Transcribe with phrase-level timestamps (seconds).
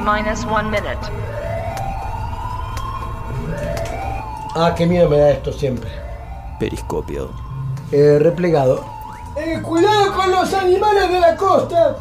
[0.00, 0.98] Minus one minute.
[4.54, 5.90] Ah, qué miedo me da esto siempre.
[6.58, 7.30] Periscopio.
[7.92, 8.84] Eh, replegado.
[9.36, 11.96] Eh, cuidado con los animales de la costa.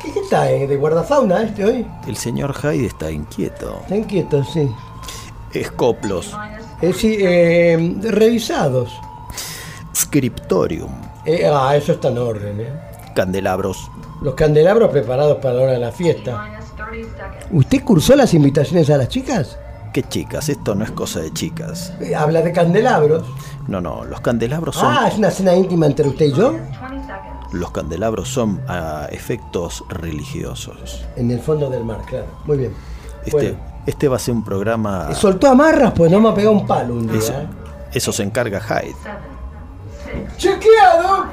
[0.00, 0.50] ¿Qué, qué está?
[0.50, 0.66] eh?
[0.66, 1.86] ¿De guardafauna este hoy?
[2.06, 3.78] El señor Hyde está inquieto.
[3.82, 4.68] Está inquieto, sí.
[5.52, 6.36] Escoplos.
[6.80, 8.92] Eh, sí, eh, revisados.
[9.94, 10.90] Scriptorium.
[11.24, 12.72] Eh, ah, eso está en orden, ¿eh?
[13.14, 13.88] Candelabros.
[14.22, 16.42] Los candelabros preparados para la hora de la fiesta.
[16.42, 17.46] Minus 30 seconds.
[17.52, 19.58] ¿Usted cursó las invitaciones a las chicas?
[19.92, 20.48] ¿Qué chicas?
[20.48, 21.92] Esto no es cosa de chicas.
[22.00, 23.24] Eh, habla de candelabros.
[23.68, 24.86] No, no, los candelabros son.
[24.96, 26.52] Ah, es una cena íntima entre usted y yo.
[26.52, 27.52] 20 seconds.
[27.52, 31.04] Los candelabros son a efectos religiosos.
[31.16, 32.26] En el fondo del mar, claro.
[32.46, 32.72] Muy bien.
[33.24, 35.08] Este, Bueno, este va a ser un programa.
[35.10, 37.18] eh, soltó amarras, pues no me ha pegado un palo un día.
[37.18, 37.46] Eso, ¿eh?
[37.92, 38.94] eso se encarga Hyde.
[40.38, 41.26] ¡Chequeado!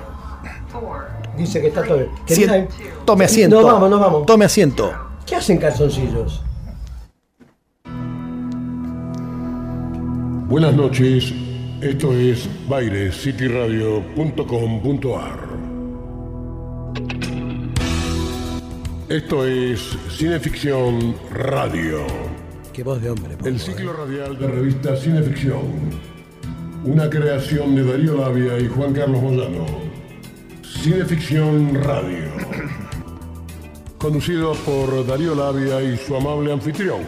[1.39, 2.09] Dice que está todo bien.
[2.25, 2.67] Querida,
[3.05, 3.61] Tome asiento.
[3.61, 4.25] Nos vamos, nos vamos.
[4.25, 4.91] Tome asiento.
[5.25, 6.43] ¿Qué hacen calzoncillos?
[10.49, 11.31] Buenas noches,
[11.81, 15.49] esto es bairescityradio.com.ar.
[19.07, 21.99] Esto es Cineficción Radio,
[22.73, 23.35] Qué voz de hombre.
[23.45, 25.61] el ciclo radial de revista Cineficción.
[26.85, 29.88] Una creación de Darío Labia y Juan Carlos Moyano.
[30.77, 32.23] Cineficción Radio.
[33.97, 37.01] Conducidos por Darío Labia y su amable anfitrión.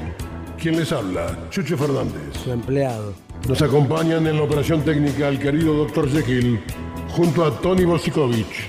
[0.60, 2.22] Quien les habla, Chucho Fernández.
[2.44, 3.14] Su empleado.
[3.48, 6.10] Nos acompañan en la operación técnica el querido Dr.
[6.10, 6.60] Jekyll,
[7.12, 8.68] junto a Tony Bosikovich.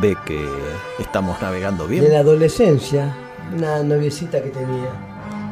[0.01, 0.43] Ve que
[0.99, 2.13] estamos navegando De bien.
[2.13, 3.15] la adolescencia,
[3.55, 4.89] una noviecita que tenía.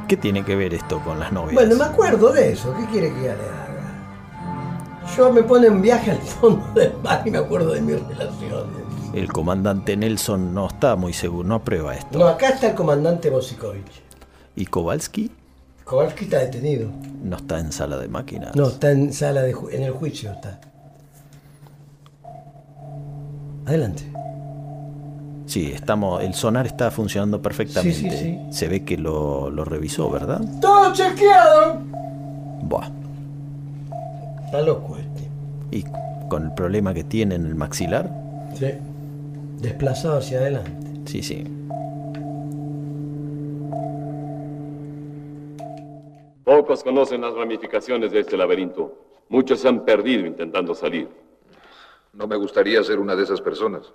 [0.09, 1.54] ¿Qué tiene que ver esto con las novias?
[1.54, 2.75] Bueno, me acuerdo de eso.
[2.78, 5.04] ¿Qué quiere que ya le haga?
[5.16, 8.66] Yo me pone en viaje al fondo del mar y me acuerdo de mis relaciones.
[9.12, 12.19] El comandante Nelson no está muy seguro, no aprueba esto.
[12.19, 14.03] No, acá está el comandante Bosikovich.
[14.54, 15.31] ¿Y Kowalski?
[15.84, 16.91] Kowalski está detenido.
[17.22, 18.54] No está en sala de máquinas.
[18.54, 20.60] No, está en sala de ju- en el juicio está.
[23.66, 24.10] Adelante.
[25.48, 27.98] Sí, estamos, el sonar está funcionando perfectamente.
[27.98, 28.38] Sí, sí, sí.
[28.50, 30.42] Se ve que lo, lo revisó, ¿verdad?
[30.60, 31.81] Todo chequeado.
[32.64, 32.91] Buah.
[34.44, 35.26] Está loco este.
[35.70, 35.84] Y
[36.28, 38.10] con el problema que tiene en el maxilar.
[38.56, 38.72] Sí.
[39.62, 40.70] Desplazado hacia adelante.
[41.06, 41.44] Sí, sí.
[46.44, 48.98] Pocos conocen las ramificaciones de este laberinto.
[49.31, 51.08] Muchos se han perdido intentando salir.
[52.12, 53.91] No me gustaría ser una de esas personas.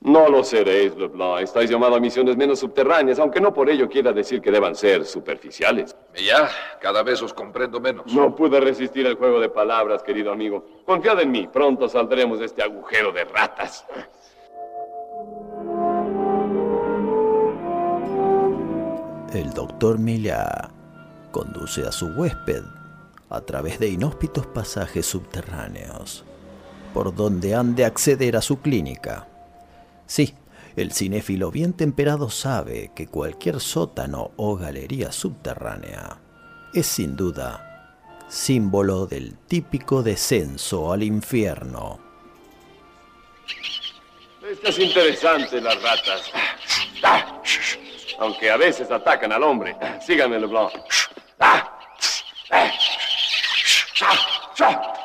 [0.00, 1.42] No lo seréis, Leblanc.
[1.42, 5.04] Estáis llamado a misiones menos subterráneas, aunque no por ello quiera decir que deban ser
[5.04, 5.96] superficiales.
[6.16, 6.48] Y ya,
[6.80, 8.06] cada vez os comprendo menos.
[8.14, 10.64] No pude resistir el juego de palabras, querido amigo.
[10.86, 13.84] Confiad en mí, pronto saldremos de este agujero de ratas.
[19.34, 20.70] El doctor Millá
[21.32, 22.62] conduce a su huésped
[23.30, 26.24] a través de inhóspitos pasajes subterráneos,
[26.94, 29.26] por donde han de acceder a su clínica.
[30.08, 30.34] Sí,
[30.74, 36.18] el cinéfilo bien temperado sabe que cualquier sótano o galería subterránea
[36.72, 37.68] es sin duda
[38.26, 42.00] símbolo del típico descenso al infierno.
[44.50, 46.32] Esto es interesante, las ratas.
[47.02, 47.42] Ah,
[48.18, 49.76] Aunque a veces atacan al hombre.
[50.04, 50.72] Síganme, Leblanc.
[51.38, 51.78] Ah,
[52.50, 52.70] ah,
[54.00, 54.18] ah,
[54.60, 54.98] ah.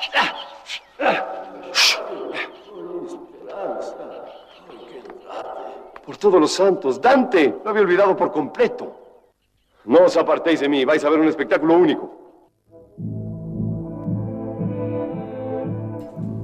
[6.05, 8.93] Por todos los santos, Dante, lo había olvidado por completo.
[9.85, 12.11] No os apartéis de mí, vais a ver un espectáculo único.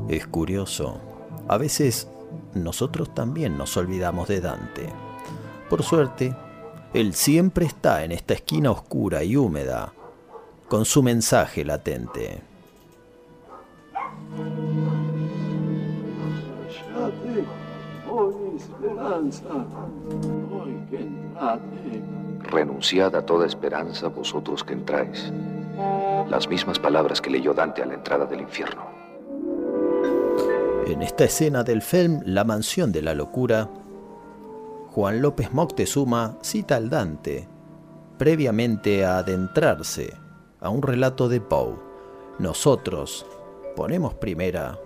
[0.07, 0.99] Es curioso.
[1.47, 2.09] A veces
[2.53, 4.89] nosotros también nos olvidamos de Dante.
[5.69, 6.35] Por suerte,
[6.93, 9.93] él siempre está en esta esquina oscura y húmeda,
[10.67, 12.48] con su mensaje latente.
[19.09, 19.43] Esperanza,
[20.51, 22.01] hoy que entrate.
[22.51, 25.31] Renunciad a toda esperanza vosotros que entráis.
[26.29, 28.83] Las mismas palabras que leyó Dante a la entrada del infierno.
[30.85, 33.69] En esta escena del film La mansión de la locura,
[34.91, 37.47] Juan López Moctezuma cita al Dante,
[38.17, 40.13] previamente a adentrarse
[40.59, 41.75] a un relato de Poe.
[42.39, 43.25] Nosotros
[43.75, 44.79] ponemos primera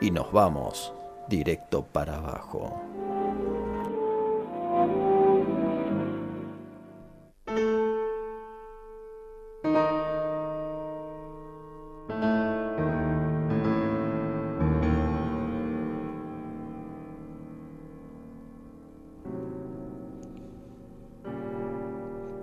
[0.00, 0.92] y nos vamos
[1.28, 2.93] directo para abajo.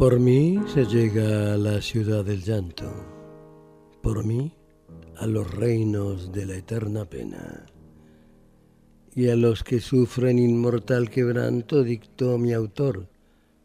[0.02, 2.92] Por mí se llega a la ciudad del llanto.
[4.02, 4.52] Por mí
[5.18, 7.68] a los reinos de la eterna pena.
[9.14, 13.10] Y a los que sufren inmortal quebranto dictó mi autor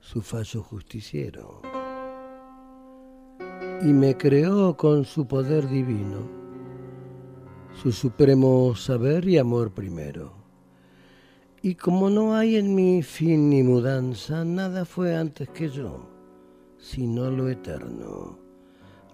[0.00, 1.62] su fallo justiciero.
[3.80, 6.18] Y me creó con su poder divino,
[7.80, 10.34] su supremo saber y amor primero.
[11.62, 16.14] Y como no hay en mí fin ni mudanza, nada fue antes que yo
[16.86, 18.38] sino lo eterno.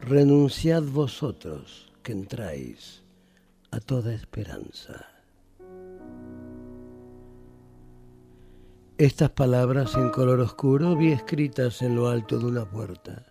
[0.03, 3.03] Renunciad vosotros que entráis
[3.71, 5.07] a toda esperanza.
[8.99, 13.25] Estas palabras en color oscuro vi escritas en lo alto de una puerta.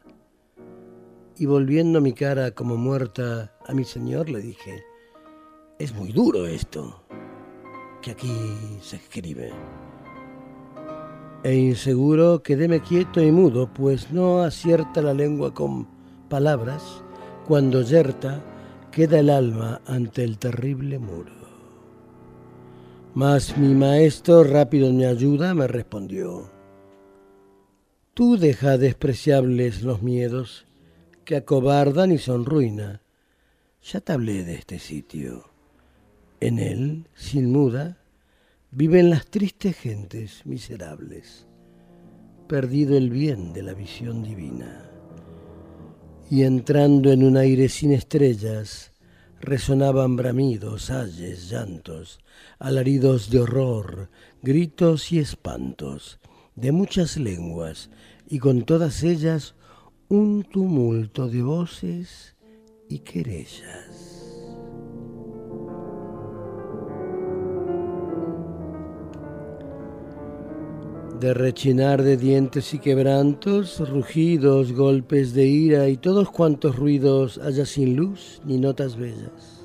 [1.37, 4.83] Y volviendo mi cara como muerta a mi señor le dije,
[5.77, 7.03] es muy duro esto
[8.01, 8.33] que aquí
[8.81, 9.51] se escribe
[11.43, 15.87] e inseguro quedéme quieto y mudo, pues no acierta la lengua con
[16.29, 17.03] palabras
[17.47, 18.43] cuando yerta
[18.91, 21.41] queda el alma ante el terrible muro.
[23.13, 26.49] Mas mi maestro, rápido en mi ayuda, me respondió,
[28.13, 30.65] Tú deja despreciables los miedos
[31.25, 33.01] que acobardan y son ruina.
[33.83, 35.49] Ya te hablé de este sitio.
[36.39, 38.00] En él, sin muda,
[38.71, 41.45] viven las tristes gentes miserables,
[42.47, 44.89] perdido el bien de la visión divina.
[46.29, 48.93] Y entrando en un aire sin estrellas,
[49.41, 52.19] resonaban bramidos, ayes, llantos,
[52.59, 54.09] alaridos de horror,
[54.41, 56.19] gritos y espantos,
[56.55, 57.89] de muchas lenguas,
[58.29, 59.55] y con todas ellas
[60.07, 62.37] un tumulto de voces
[62.87, 63.90] y querellas.
[71.21, 77.63] De rechinar de dientes y quebrantos, rugidos, golpes de ira y todos cuantos ruidos haya
[77.67, 79.61] sin luz ni notas bellas.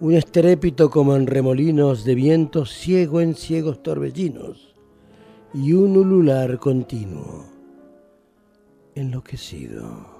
[0.00, 4.74] Un estrépito como en remolinos de viento ciego en ciegos torbellinos
[5.52, 7.44] y un ulular continuo,
[8.94, 10.15] enloquecido.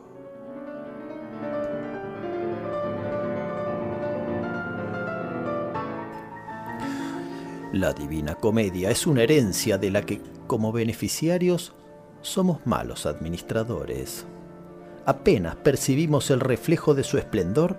[7.72, 11.74] La Divina Comedia es una herencia de la que, como beneficiarios,
[12.22, 14.24] somos malos administradores.
[15.04, 17.76] Apenas percibimos el reflejo de su esplendor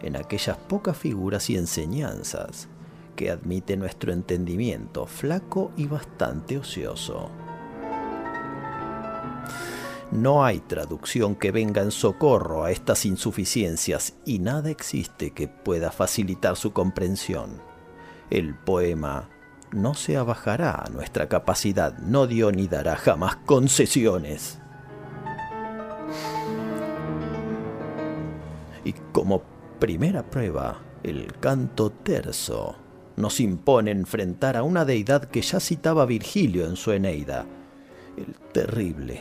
[0.00, 2.68] en aquellas pocas figuras y enseñanzas
[3.14, 7.30] que admite nuestro entendimiento flaco y bastante ocioso.
[10.10, 15.92] No hay traducción que venga en socorro a estas insuficiencias y nada existe que pueda
[15.92, 17.71] facilitar su comprensión.
[18.32, 19.28] El poema
[19.72, 24.58] no se abajará a nuestra capacidad, no dio ni dará jamás concesiones.
[28.84, 29.42] Y como
[29.78, 32.76] primera prueba, el canto terzo
[33.16, 37.44] nos impone enfrentar a una deidad que ya citaba Virgilio en su Eneida,
[38.16, 39.20] el terrible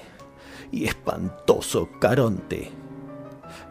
[0.72, 2.72] y espantoso Caronte,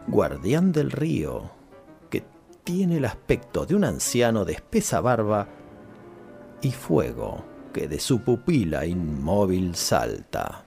[0.05, 1.49] guardián del río,
[2.63, 5.47] tiene el aspecto de un anciano de espesa barba
[6.61, 10.65] y fuego que de su pupila inmóvil salta.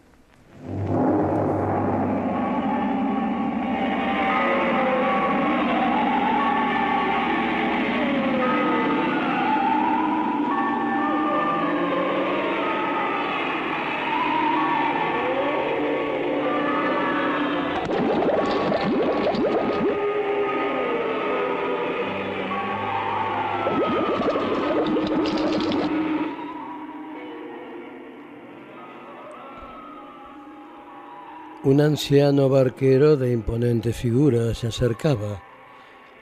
[31.65, 35.43] Un anciano barquero de imponente figura se acercaba,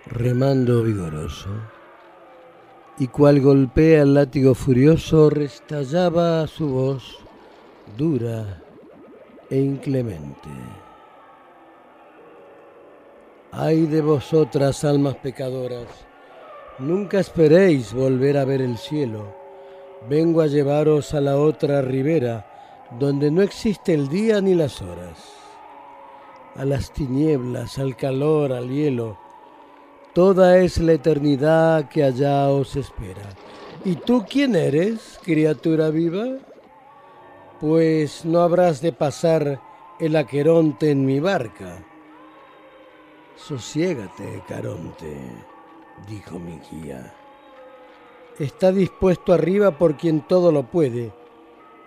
[0.06, 1.50] remando vigoroso.
[2.98, 7.18] y cual golpea el látigo furioso, restallaba su voz
[7.96, 8.62] dura
[9.50, 10.48] e inclemente.
[13.50, 15.88] Ay de vosotras, almas pecadoras,
[16.78, 19.34] nunca esperéis volver a ver el cielo.
[20.08, 22.46] Vengo a llevaros a la otra ribera,
[22.98, 25.18] donde no existe el día ni las horas.
[26.56, 29.18] A las tinieblas, al calor, al hielo,
[30.12, 33.22] toda es la eternidad que allá os espera.
[33.84, 36.26] ¿Y tú quién eres, criatura viva?
[37.60, 39.60] Pues no habrás de pasar
[39.98, 41.82] el aqueronte en mi barca.
[43.36, 45.16] Sosiégate, Caronte,
[46.06, 47.14] dijo mi guía.
[48.38, 51.12] Está dispuesto arriba por quien todo lo puede.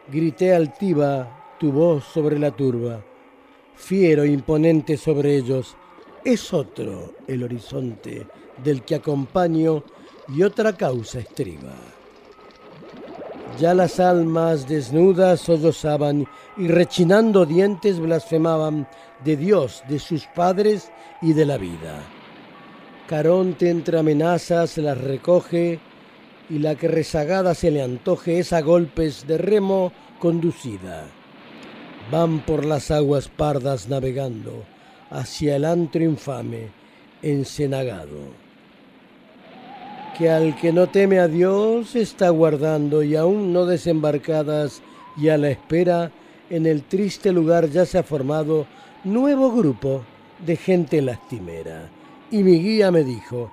[0.07, 3.03] Grité altiva tu voz sobre la turba,
[3.75, 5.75] fiero imponente sobre ellos.
[6.23, 8.27] Es otro el horizonte
[8.63, 9.83] del que acompaño
[10.27, 11.73] y otra causa estriba.
[13.59, 18.87] Ya las almas desnudas sollozaban y rechinando dientes blasfemaban
[19.23, 22.03] de Dios, de sus padres y de la vida.
[23.07, 25.79] Caronte entre amenazas las recoge
[26.49, 31.07] y la que rezagada se le antoje es a golpes de remo conducida.
[32.11, 34.63] Van por las aguas pardas navegando
[35.09, 36.69] hacia el antro infame
[37.21, 38.45] encenagado.
[40.17, 44.81] Que al que no teme a Dios está guardando y aún no desembarcadas
[45.17, 46.11] y a la espera,
[46.49, 48.67] en el triste lugar ya se ha formado
[49.03, 50.03] nuevo grupo
[50.45, 51.89] de gente lastimera.
[52.31, 53.51] Y mi guía me dijo,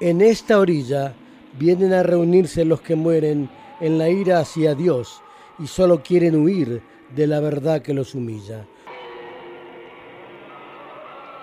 [0.00, 1.14] en esta orilla
[1.58, 5.20] vienen a reunirse los que mueren en la ira hacia Dios
[5.58, 6.82] y solo quieren huir
[7.14, 8.66] de la verdad que los humilla.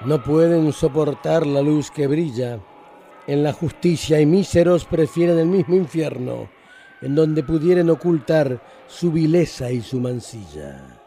[0.06, 2.60] No pueden soportar la luz que brilla
[3.30, 6.50] en la justicia y míseros prefieren el mismo infierno,
[7.02, 10.99] en donde pudieran ocultar su vileza y su mancilla.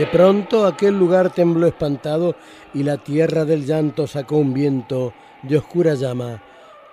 [0.00, 2.34] De pronto aquel lugar tembló espantado
[2.72, 6.42] y la tierra del llanto sacó un viento de oscura llama,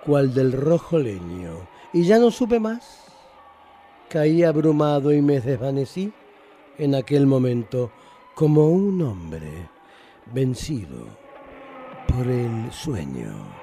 [0.04, 3.06] cual del rojo leño, y ya no supe más.
[4.10, 6.12] Caí abrumado y me desvanecí
[6.76, 7.90] en aquel momento
[8.34, 9.70] como un hombre
[10.26, 11.06] vencido
[12.08, 13.57] por el sueño.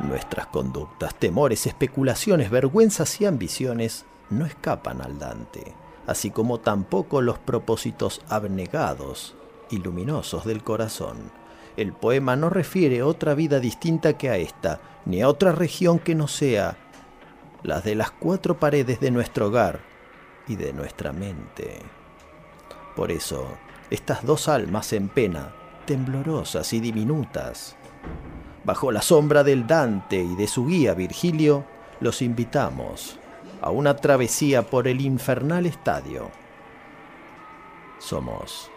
[0.00, 5.74] Nuestras conductas, temores, especulaciones, vergüenzas y ambiciones no escapan al Dante,
[6.06, 9.34] así como tampoco los propósitos abnegados
[9.70, 11.32] y luminosos del corazón.
[11.76, 16.14] El poema no refiere otra vida distinta que a esta, ni a otra región que
[16.14, 16.76] no sea
[17.64, 19.80] las de las cuatro paredes de nuestro hogar
[20.46, 21.80] y de nuestra mente.
[22.94, 23.48] Por eso,
[23.90, 25.52] estas dos almas en pena,
[25.86, 27.76] temblorosas y diminutas,
[28.68, 31.64] bajo la sombra del Dante y de su guía Virgilio,
[32.00, 33.18] los invitamos
[33.62, 36.30] a una travesía por el infernal estadio.
[37.98, 38.70] Somos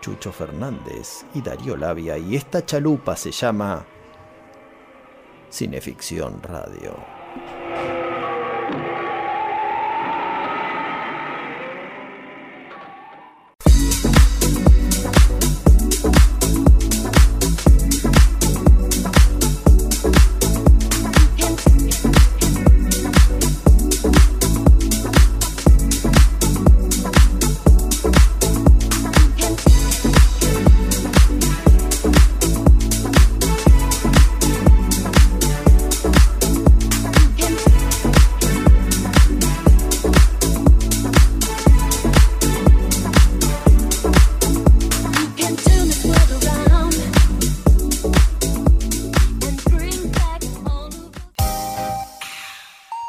[0.00, 3.84] Chucho Fernández y Darío Labia y esta chalupa se llama
[5.48, 7.13] Cineficción Radio.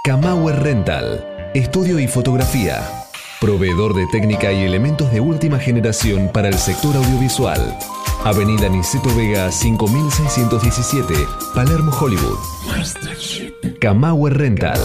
[0.06, 2.84] Kamauer Rental, estudio y fotografía.
[3.42, 7.76] Proveedor de técnica y elementos de última generación para el sector audiovisual.
[8.24, 11.16] Avenida Niceto Vega 5617,
[11.56, 12.38] Palermo, Hollywood.
[13.82, 14.80] Kamauer Rental.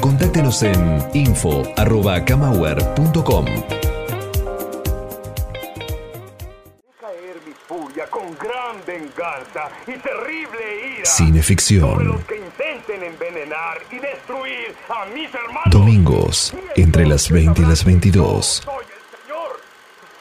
[0.00, 3.46] Contáctenos en info.kamauer.com.
[7.00, 12.22] caer mi furia con gran venganza y terrible ira Cineficción.
[13.90, 15.70] Y destruir a mis hermanos.
[15.70, 18.62] Domingos, entre las 20 y las 22.
[18.64, 19.60] Soy el Señor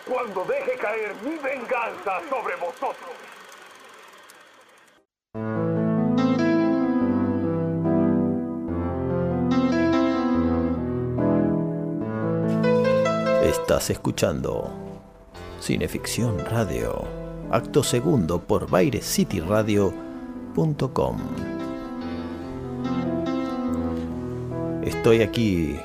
[0.05, 3.11] cuando deje caer mi venganza sobre vosotros.
[13.43, 14.71] Estás escuchando
[15.59, 17.05] Cineficción Radio,
[17.51, 21.17] acto segundo por BaireCityRadio.com.
[24.88, 25.77] Estoy aquí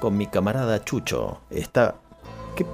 [0.00, 1.38] con mi camarada Chucho.
[1.50, 1.96] Está.
[2.54, 2.66] ¿Qué,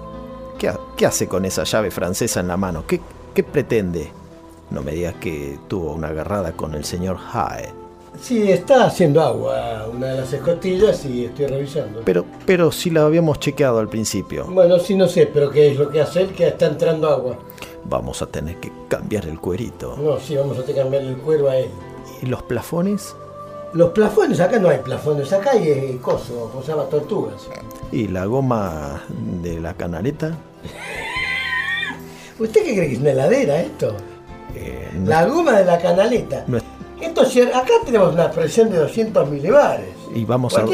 [0.58, 2.84] qué qué hace con esa llave francesa en la mano?
[2.86, 3.00] ¿Qué,
[3.34, 4.10] qué pretende?
[4.70, 7.68] No me digas que tuvo una agarrada con el señor Hae.
[8.20, 12.02] Sí, está haciendo agua una de las escotillas y estoy revisando.
[12.04, 14.46] Pero, pero si la habíamos chequeado al principio.
[14.46, 16.30] Bueno, sí, no sé, pero ¿qué es lo que hace él?
[16.30, 17.38] Que está entrando agua.
[17.84, 19.96] Vamos a tener que cambiar el cuerito.
[19.96, 21.70] No, sí, vamos a tener que cambiarle el cuero a él.
[22.20, 23.14] ¿Y los plafones?
[23.72, 26.84] Los plafones, acá no hay plafones, acá hay eh, coso, ¿cómo se llama?
[26.84, 27.46] Tortugas.
[27.92, 29.02] ¿Y la goma
[29.42, 30.36] de la canaleta?
[32.38, 33.94] ¿Usted qué cree que es una heladera esto?
[34.56, 36.44] Eh, no- La goma de la canaleta.
[36.48, 36.64] no es-
[37.00, 39.88] Esto, es cier- acá tenemos una presión de 200 milibares.
[40.14, 40.64] Y vamos a,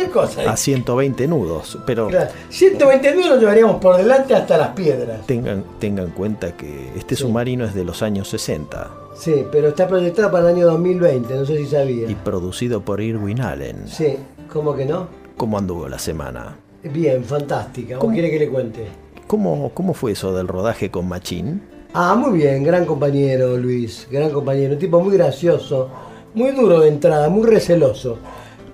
[0.51, 1.79] a 120 nudos.
[1.87, 5.27] Pero Claro, 120 nudos llevaríamos por delante hasta las piedras.
[5.27, 9.89] tengan, tengan en cuenta que este submarino es de los años 60 Sí, pero está
[9.89, 12.11] proyectado para el año 2020, no sé si sabía.
[12.11, 13.89] y producido por Irwin Allen.
[13.89, 14.17] Sí,
[14.53, 15.09] ¿cómo que no?
[15.39, 16.57] ¿Cómo anduvo la semana?
[16.83, 17.95] Bien, fantástica.
[17.95, 18.13] ¿Cómo ¿Cómo?
[18.13, 18.87] quiere que le cuente?
[19.27, 21.63] ¿Cómo, ¿Cómo fue eso del rodaje con Machín?
[21.95, 25.89] Ah, muy bien, gran compañero Luis, gran compañero, un tipo muy gracioso,
[26.35, 28.19] muy duro de entrada, muy receloso,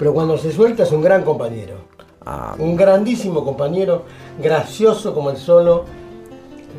[0.02, 1.76] pero cuando se suelta es un gran compañero,
[2.26, 4.02] Ah, un grandísimo compañero,
[4.42, 5.84] gracioso como el solo,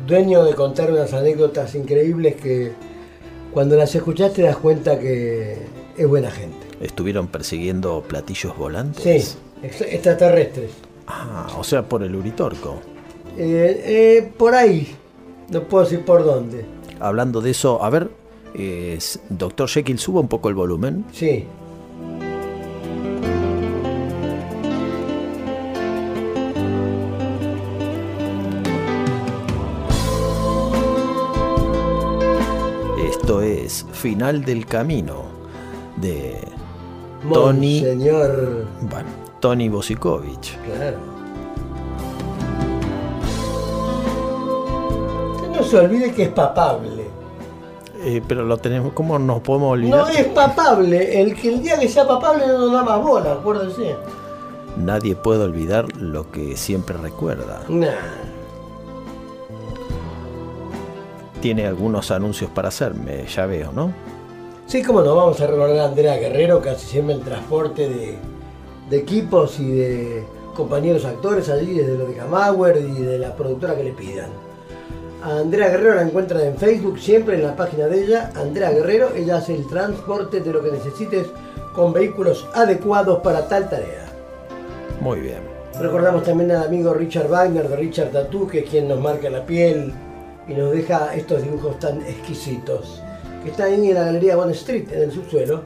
[0.06, 2.72] dueño de contar unas anécdotas increíbles que
[3.50, 5.56] cuando las escuchás te das cuenta que
[5.96, 6.66] es buena gente.
[6.82, 9.02] ¿Estuvieron persiguiendo platillos volantes?
[9.02, 10.72] Sí, ex- extraterrestres.
[11.06, 12.80] Ah, o sea, por el Uritorco.
[13.38, 14.94] Eh, eh, por ahí,
[15.48, 16.66] no puedo decir por dónde.
[17.00, 18.10] Hablando de eso, a ver,
[18.54, 18.98] eh,
[19.30, 21.06] doctor Jekyll, suba un poco el volumen.
[21.12, 21.46] Sí,
[33.64, 35.24] es Final del Camino
[35.96, 36.38] de
[37.32, 39.08] Tony, señor, bueno,
[39.40, 40.58] Tony Bosikovich.
[40.64, 40.98] claro.
[45.54, 47.04] No se olvide que es papable.
[48.02, 50.00] Eh, pero lo tenemos, ¿cómo nos podemos olvidar?
[50.00, 51.22] No es papable.
[51.22, 53.96] El que el día que sea papable no nos da más bola, acuérdense.
[54.76, 57.62] Nadie puede olvidar lo que siempre recuerda.
[57.68, 58.33] Nah.
[61.44, 63.92] Tiene algunos anuncios para hacerme, ya veo, ¿no?
[64.64, 68.16] Sí, como no, vamos a recordar a Andrea Guerrero, que hace siempre el transporte de,
[68.88, 70.24] de equipos y de
[70.56, 74.30] compañeros actores allí, desde lo de Camauer y de la productora que le pidan.
[75.22, 79.10] A Andrea Guerrero la encuentran en Facebook, siempre en la página de ella, Andrea Guerrero,
[79.14, 81.26] ella hace el transporte de lo que necesites
[81.74, 84.06] con vehículos adecuados para tal tarea.
[84.98, 85.40] Muy bien.
[85.78, 89.44] Recordamos también al amigo Richard Wagner de Richard Tattoo, que es quien nos marca la
[89.44, 89.92] piel
[90.48, 93.02] y nos deja estos dibujos tan exquisitos.
[93.42, 95.62] Que está ahí en la galería Bond Street, en el subsuelo.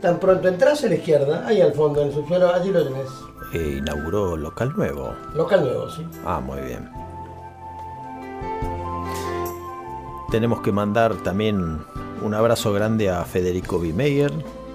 [0.00, 3.08] Tan pronto entras a la izquierda, ahí al fondo, en el subsuelo, allí lo tenés.
[3.54, 5.14] Eh, inauguró local nuevo.
[5.34, 6.06] Local nuevo, sí.
[6.24, 6.90] Ah, muy bien.
[10.30, 11.78] Tenemos que mandar también
[12.22, 14.32] un abrazo grande a Federico Bimeyer.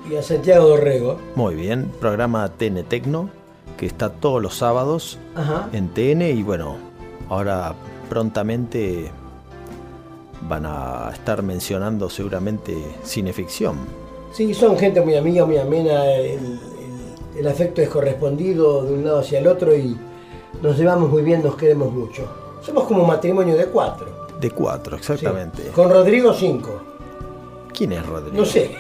[0.10, 1.20] Y a Santiago Dorrego.
[1.36, 3.30] Muy bien, programa TN Tecno,
[3.78, 5.70] que está todos los sábados Ajá.
[5.74, 6.78] en TN y bueno,
[7.30, 7.76] ahora
[8.10, 9.12] prontamente
[10.48, 13.78] van a estar mencionando seguramente cineficción.
[14.34, 16.06] Sí, son gente muy amiga, muy amena.
[16.14, 16.60] El, el-
[17.40, 19.98] el afecto es correspondido de un lado hacia el otro y
[20.62, 22.28] nos llevamos muy bien, nos queremos mucho.
[22.62, 24.28] Somos como un matrimonio de cuatro.
[24.40, 25.14] De cuatro, sí.
[25.14, 25.64] exactamente.
[25.70, 26.82] Con Rodrigo cinco.
[27.74, 28.36] ¿Quién es Rodrigo?
[28.38, 28.72] No sé,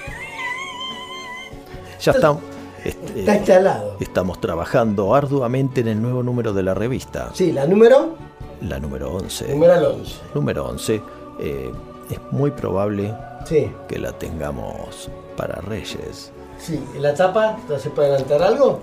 [2.01, 2.41] Ya estamos,
[2.83, 3.95] este, está instalado.
[3.99, 8.15] estamos trabajando arduamente en el nuevo número de la revista, Sí, la número,
[8.61, 9.47] la número 11.
[9.53, 10.15] número al 11.
[10.35, 11.01] Número 11.
[11.39, 11.71] Eh,
[12.09, 13.13] es muy probable
[13.45, 16.31] Sí, que la tengamos para Reyes.
[16.59, 16.83] sí.
[16.95, 17.57] ¿Y la tapa?
[17.79, 18.79] ¿Se puede adelantar algo?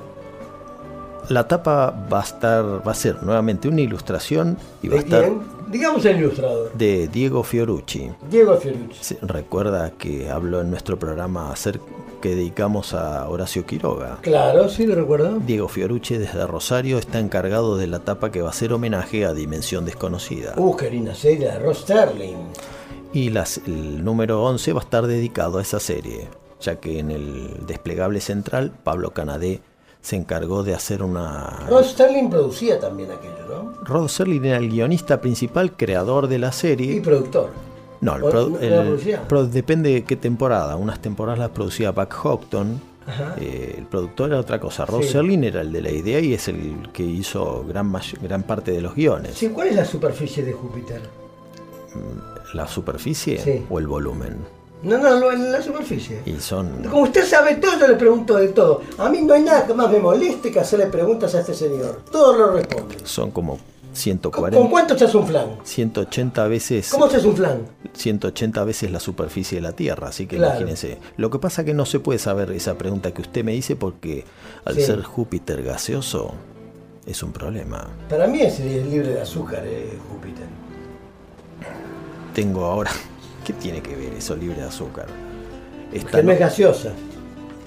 [1.29, 5.05] La tapa va a estar, va a ser nuevamente una ilustración y va a ¿De
[5.05, 5.31] estar?
[5.71, 6.73] Digamos el ilustrador.
[6.73, 8.11] de Diego Fiorucci.
[8.31, 9.17] Diego Fiorucci.
[9.21, 11.81] Recuerda que habló en nuestro programa acer-
[12.23, 14.19] que dedicamos a Horacio Quiroga.
[14.23, 15.39] Claro, sí, lo recuerdo.
[15.47, 19.35] Diego Fiorucci desde Rosario está encargado de la tapa que va a ser homenaje a
[19.35, 20.55] Dimensión Desconocida.
[20.57, 20.77] Uh,
[21.15, 22.37] serie de Ross Sterling.
[23.13, 26.27] Y las- el número 11 va a estar dedicado a esa serie,
[26.61, 29.61] ya que en el desplegable central Pablo Canadé
[30.01, 31.67] se encargó de hacer una...
[31.69, 33.73] Ross Sterling producía también aquello, ¿no?
[33.85, 37.01] Rod Serling era el guionista principal, creador de la Y serie.
[37.01, 37.51] productor.
[38.01, 39.29] No, el ¿O- pro- no el- la producía?
[39.29, 40.77] pro- depende de qué temporada.
[40.77, 42.81] Unas temporadas las producía Buck Houghton
[43.41, 44.87] Eh, el productor era otra cosa.
[45.01, 45.09] Sí.
[45.09, 47.91] Serling era el de la idea y es el que hizo gran,
[48.23, 49.35] gran parte de los guiones.
[49.35, 51.01] Sí, ¿cuál es la superficie de Júpiter?
[52.53, 53.65] ¿La superficie Sí.
[53.71, 54.37] o el volumen?
[54.83, 56.21] No, no, lo- la superficie.
[56.25, 56.85] Y son...
[56.85, 58.83] Como usted sabe todo, yo le pregunto de todo.
[58.99, 62.03] A mí no hay nada que más me moleste que hacerle preguntas a este señor.
[62.13, 62.97] Todo lo responde.
[63.05, 65.47] Son como ¿Con, 140, con cuánto echas un flan?
[65.65, 66.89] 180 veces...
[66.91, 67.63] ¿Cómo echas un flan?
[67.95, 70.53] 180 veces la superficie de la Tierra, así que Claro.
[70.53, 70.99] imagínense.
[71.17, 74.25] Lo que pasa que no se puede saber esa pregunta que usted me dice porque
[74.65, 74.83] al Sí.
[74.83, 76.33] ser Júpiter gaseoso
[77.07, 77.89] es un problema.
[78.09, 80.47] Para mí es, es libre de azúcar, eh, Júpiter.
[82.35, 82.93] Tengo ahora...
[83.49, 85.07] ¿Qué tiene que ver eso libre de azúcar?
[85.91, 86.93] Esta Que no es gaseosa,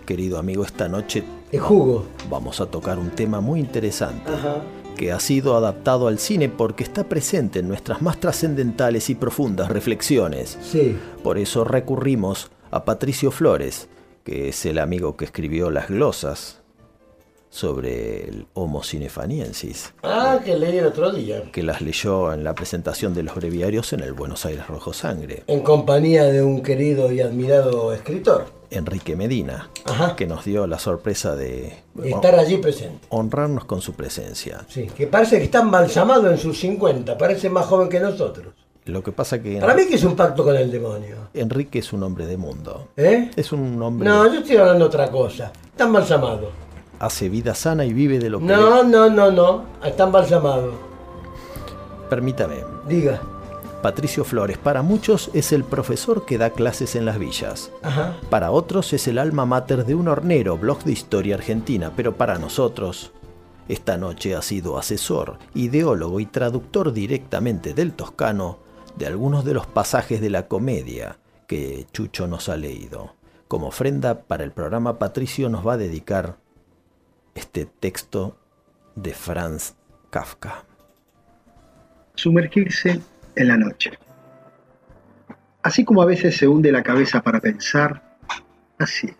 [0.06, 2.06] querido amigo, esta noche es jugo.
[2.30, 4.58] vamos a tocar un tema muy interesante Ajá.
[4.96, 9.70] que ha sido adaptado al cine porque está presente en nuestras más trascendentales y profundas
[9.70, 10.56] reflexiones.
[10.62, 10.96] Sí.
[11.24, 13.90] Por eso recurrimos a Patricio Flores,
[14.24, 16.61] que es el amigo que escribió las glosas
[17.52, 21.44] sobre el Homo cinefaniensis, Ah, que leí el otro día.
[21.52, 25.44] que las leyó en la presentación de los breviarios en el Buenos Aires Rojo Sangre.
[25.48, 28.46] En compañía de un querido y admirado escritor.
[28.72, 30.16] Enrique Medina, Ajá.
[30.16, 33.06] que nos dio la sorpresa de Estar allí presente.
[33.10, 34.62] honrarnos con su presencia.
[34.70, 38.54] Sí, que parece que está embalsamado en sus 50, parece más joven que nosotros.
[38.86, 41.18] Lo que pasa que Para mí que es un pacto con el demonio.
[41.34, 42.88] Enrique es un hombre de mundo.
[42.98, 43.30] ¿Eh?
[43.36, 45.52] Es un hombre No, yo estoy hablando de otra cosa.
[45.66, 46.50] Está embalsamado.
[47.02, 49.64] Hace vida sana y vive de lo que No, no, no, no.
[49.84, 50.74] Está embalsamado.
[52.10, 52.64] Permítame.
[52.88, 53.20] Diga.
[53.82, 57.72] Patricio Flores para muchos es el profesor que da clases en las villas.
[57.82, 58.16] Ajá.
[58.30, 62.38] Para otros es el alma mater de un hornero, blog de historia argentina, pero para
[62.38, 63.12] nosotros,
[63.68, 68.60] esta noche ha sido asesor, ideólogo y traductor directamente del toscano
[68.96, 73.16] de algunos de los pasajes de la comedia que Chucho nos ha leído.
[73.48, 76.38] Como ofrenda para el programa, Patricio nos va a dedicar
[77.36, 78.38] este texto
[78.96, 79.76] de Franz
[80.10, 80.64] Kafka.
[82.16, 83.02] Sumergirse
[83.36, 83.92] en la noche.
[85.64, 88.18] Así como a veces se hunde la cabeza para pensar,
[88.78, 89.14] así.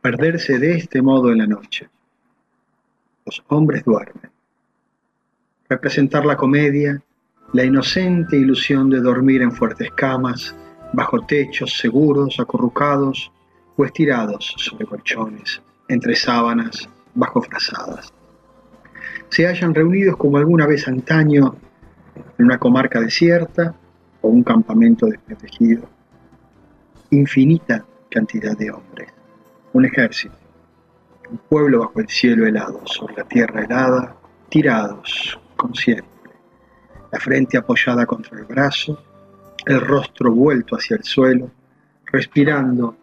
[0.00, 1.88] Perderse de este modo en la noche.
[3.26, 4.30] Los hombres duermen.
[5.68, 7.02] Representar la comedia,
[7.52, 10.54] la inocente ilusión de dormir en fuertes camas,
[10.92, 13.30] bajo techos seguros, acurrucados
[13.76, 18.12] o estirados sobre colchones, entre sábanas, bajo frazadas.
[19.30, 21.56] Se hallan reunidos como alguna vez antaño
[22.38, 23.74] en una comarca desierta
[24.20, 25.88] o un campamento desprotegido.
[27.10, 29.12] Infinita cantidad de hombres,
[29.72, 30.36] un ejército,
[31.30, 34.16] un pueblo bajo el cielo helado, sobre la tierra helada,
[34.48, 36.32] tirados, como siempre,
[37.12, 39.02] la frente apoyada contra el brazo,
[39.66, 41.50] el rostro vuelto hacia el suelo,
[42.10, 42.96] respirando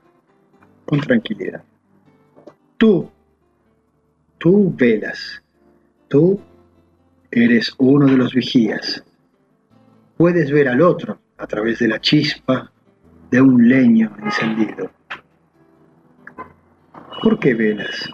[0.85, 1.63] con tranquilidad.
[2.77, 3.09] Tú,
[4.37, 5.41] tú velas,
[6.07, 6.39] tú
[7.31, 9.03] eres uno de los vigías.
[10.17, 12.71] Puedes ver al otro a través de la chispa
[13.31, 14.91] de un leño encendido.
[17.23, 18.09] ¿Por qué velas?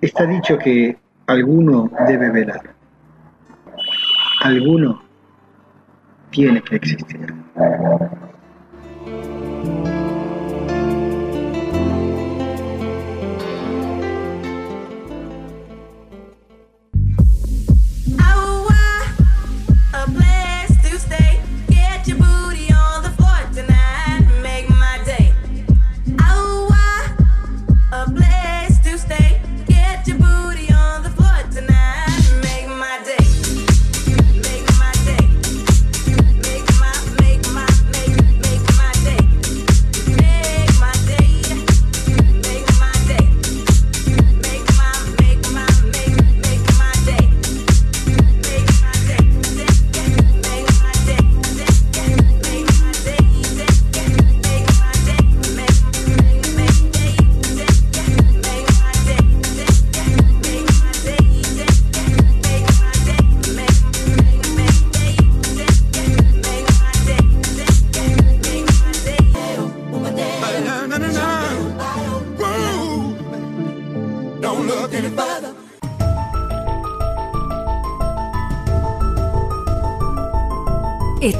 [0.00, 2.74] Está dicho que alguno debe velar.
[4.42, 5.02] Alguno
[6.30, 7.34] tiene que existir.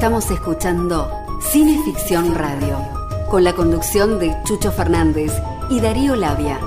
[0.03, 2.77] Estamos escuchando Cineficción Radio,
[3.29, 5.31] con la conducción de Chucho Fernández
[5.69, 6.59] y Darío Labia.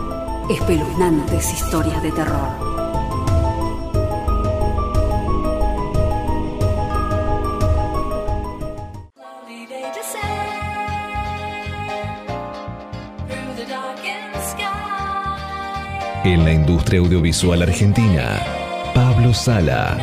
[0.49, 2.49] Espeluznantes historias de terror.
[16.25, 18.43] En la industria audiovisual argentina,
[18.95, 19.99] Pablo Sala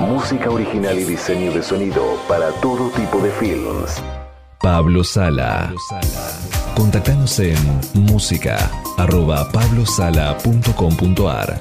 [0.00, 4.02] Música original y diseño de sonido para todo tipo de films.
[4.60, 5.72] Pablo Sala.
[6.74, 7.56] Contactanos en
[7.94, 8.58] música
[8.96, 11.60] arroba pablosala.com.ar.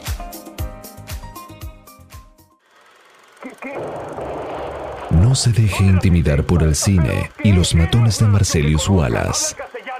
[5.11, 9.55] No se deje intimidar por el cine y los matones de Marcelius Wallace.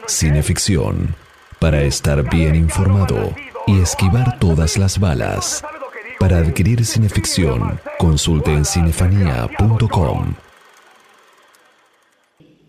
[0.08, 1.14] Cineficción.
[1.60, 3.36] Para estar bien informado
[3.68, 5.62] y esquivar todas las balas.
[6.20, 10.36] Para adquirir cineficción, consulte en cinefanía.com.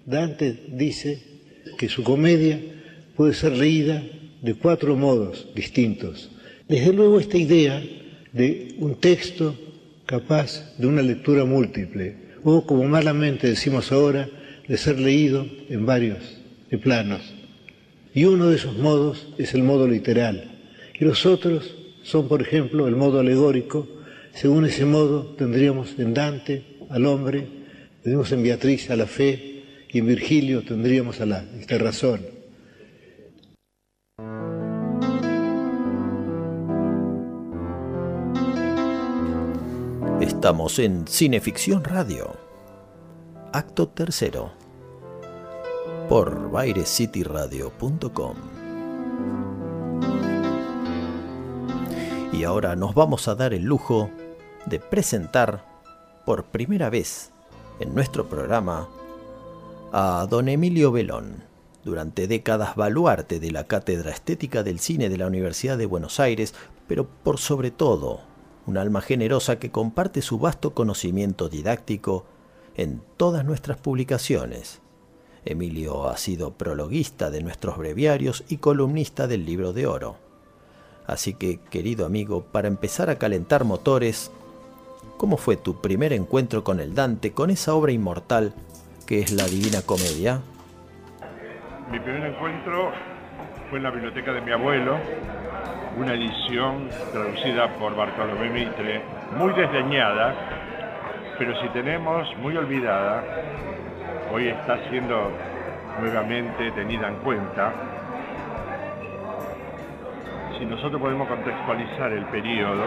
[0.06, 1.20] Dante dice
[1.76, 2.60] que su comedia
[3.16, 4.04] puede ser leída
[4.40, 6.30] de cuatro modos distintos.
[6.68, 7.82] Desde luego esta idea
[8.32, 9.56] de un texto
[10.06, 14.28] capaz de una lectura múltiple, o como malamente decimos ahora,
[14.68, 16.38] de ser leído en varios
[16.82, 17.34] planos.
[18.14, 20.56] Y uno de esos modos es el modo literal.
[20.98, 23.86] Y los otros son, por ejemplo, el modo alegórico.
[24.32, 27.46] Según ese modo tendríamos en Dante al hombre,
[28.02, 32.20] tendríamos en Beatriz a la fe y en Virgilio tendríamos a la esta razón.
[40.20, 42.36] Estamos en Cineficción Radio.
[43.52, 44.52] Acto tercero.
[46.08, 48.59] Por bairescityradio.com.
[52.32, 54.08] Y ahora nos vamos a dar el lujo
[54.66, 55.64] de presentar
[56.24, 57.32] por primera vez
[57.80, 58.88] en nuestro programa
[59.92, 61.42] a don Emilio Belón,
[61.82, 66.54] durante décadas baluarte de la Cátedra Estética del Cine de la Universidad de Buenos Aires,
[66.86, 68.20] pero por sobre todo
[68.66, 72.26] un alma generosa que comparte su vasto conocimiento didáctico
[72.76, 74.80] en todas nuestras publicaciones.
[75.44, 80.29] Emilio ha sido prologuista de nuestros breviarios y columnista del Libro de Oro.
[81.06, 84.30] Así que, querido amigo, para empezar a calentar motores,
[85.16, 88.54] ¿cómo fue tu primer encuentro con el Dante, con esa obra inmortal
[89.06, 90.40] que es la Divina Comedia?
[91.90, 92.92] Mi primer encuentro
[93.68, 94.98] fue en la biblioteca de mi abuelo,
[95.98, 99.02] una edición traducida por Bartolomé Mitre,
[99.36, 100.34] muy desdeñada,
[101.38, 103.24] pero si tenemos muy olvidada,
[104.32, 105.32] hoy está siendo
[106.00, 107.72] nuevamente tenida en cuenta.
[110.60, 112.84] Si nosotros podemos contextualizar el periodo,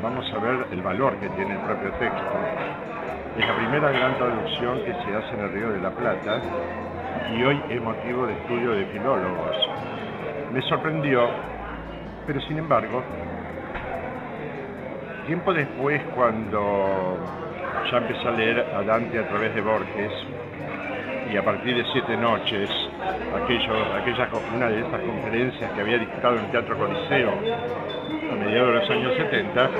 [0.00, 2.22] vamos a ver el valor que tiene el propio texto.
[3.36, 6.40] Es la primera gran traducción que se hace en el Río de la Plata
[7.36, 9.56] y hoy es motivo de estudio de filólogos.
[10.52, 11.28] Me sorprendió
[12.28, 13.02] pero sin embargo,
[15.26, 17.16] tiempo después, cuando
[17.90, 20.12] ya empecé a leer a Dante a través de Borges,
[21.32, 22.70] y a partir de Siete Noches,
[23.42, 28.68] aquello, aquella, una de esas conferencias que había dictado en el Teatro Coliseo a mediados
[28.68, 29.70] de los años 70,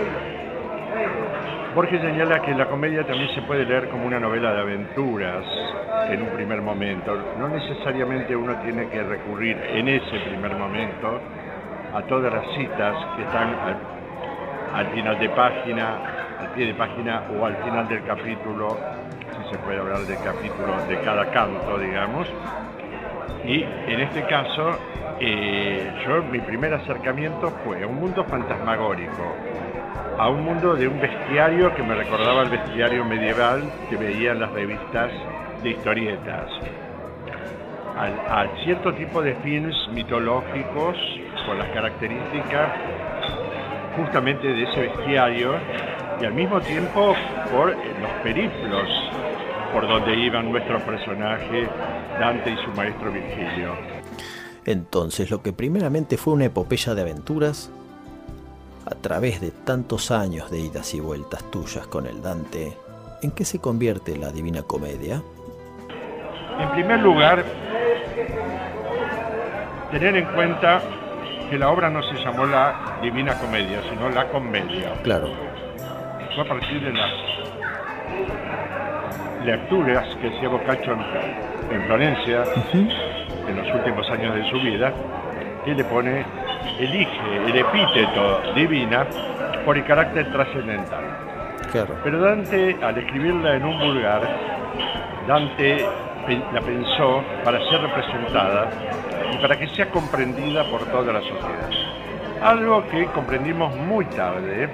[1.75, 5.45] Borges señala que la comedia también se puede leer como una novela de aventuras
[6.11, 7.17] en un primer momento.
[7.39, 11.21] No necesariamente uno tiene que recurrir en ese primer momento
[11.95, 13.77] a todas las citas que están al,
[14.75, 18.77] al, final de página, al pie de página o al final del capítulo,
[19.37, 22.27] si se puede hablar del capítulo de cada canto, digamos.
[23.49, 24.79] Y en este caso,
[25.19, 29.35] eh, yo mi primer acercamiento fue a un mundo fantasmagórico,
[30.19, 34.41] a un mundo de un bestiario que me recordaba el bestiario medieval que veía en
[34.41, 35.11] las revistas
[35.63, 36.51] de historietas.
[37.97, 40.97] A, cierto tipo de films mitológicos
[41.47, 42.71] con las características
[43.97, 45.55] justamente de ese bestiario
[46.21, 47.17] y al mismo tiempo
[47.51, 48.89] por los periplos
[49.73, 51.69] por donde iban nuestros personajes,
[52.19, 53.75] Dante y su maestro Virgilio.
[54.65, 57.71] Entonces, lo que primeramente fue una epopeya de aventuras,
[58.85, 62.77] a través de tantos años de idas y vueltas tuyas con el Dante,
[63.23, 65.23] ¿en qué se convierte la Divina Comedia?
[66.59, 67.45] En primer lugar,
[69.91, 70.81] tener en cuenta
[71.51, 74.93] que la obra no se llamó la Divina Comedia, sino la Comedia.
[75.03, 75.29] Claro.
[76.35, 77.11] Fue a partir de las
[79.45, 83.49] lecturas que hacía Boccaccio en, en Florencia uh -huh.
[83.49, 84.93] en los últimos años de su vida,
[85.65, 86.25] que le pone,
[86.79, 89.07] elige el epíteto divina
[89.65, 91.05] por el carácter trascendental.
[91.73, 91.97] Claro.
[92.03, 94.23] Pero Dante, al escribirla en un vulgar,
[95.27, 95.85] Dante
[96.53, 98.69] la pensó para ser representada
[99.33, 101.71] y para que sea comprendida por toda la sociedad.
[102.43, 104.69] Algo que comprendimos muy tarde,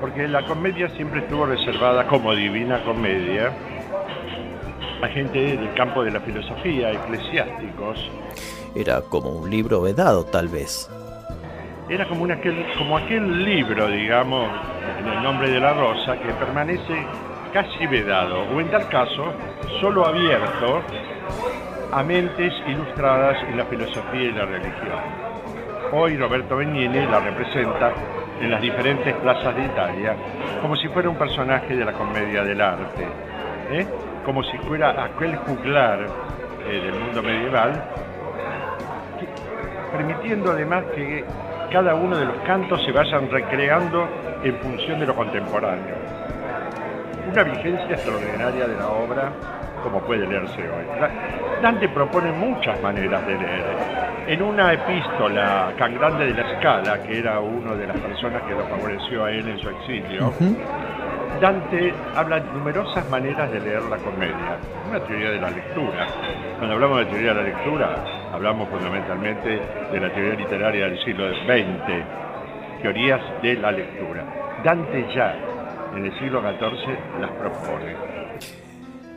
[0.00, 3.52] porque la comedia siempre estuvo reservada como divina comedia
[5.02, 8.10] a gente del campo de la filosofía, eclesiásticos.
[8.74, 10.90] Era como un libro vedado, tal vez.
[11.88, 14.50] era como, un aquel, como aquel libro, digamos,
[15.00, 17.06] en el nombre de la rosa, que permanece
[17.52, 19.32] casi vedado, o en tal caso,
[19.80, 20.82] solo abierto
[21.92, 25.26] a mentes ilustradas en la filosofía y la religión.
[25.92, 27.92] Hoy Roberto Benigni la representa
[28.40, 30.16] en las diferentes plazas de Italia
[30.60, 33.06] como si fuera un personaje de la comedia del arte,
[33.70, 33.86] ¿eh?
[34.26, 36.00] Como si fuera aquel juglar
[36.68, 37.72] eh, del mundo medieval,
[39.92, 41.24] permitiendo además que
[41.72, 44.06] cada uno de los cantos se vayan recreando
[44.42, 45.94] en función de lo contemporáneo.
[47.32, 49.30] Una vigencia extraordinaria de la obra
[49.82, 51.00] como puede leerse hoy.
[51.00, 51.10] Da-
[51.62, 53.64] Dante propone muchas maneras de leer.
[54.28, 58.50] En una epístola, Can Grande de la Scala, que era una de las personas que
[58.52, 60.32] lo favoreció a él en su exilio,
[61.40, 66.06] Dante habla de numerosas maneras de leer la comedia, una teoría de la lectura.
[66.56, 69.60] Cuando hablamos de teoría de la lectura, hablamos fundamentalmente
[69.92, 74.24] de la teoría literaria del siglo XX, teorías de la lectura.
[74.64, 75.36] Dante ya,
[75.94, 77.96] en el siglo XIV, las propone.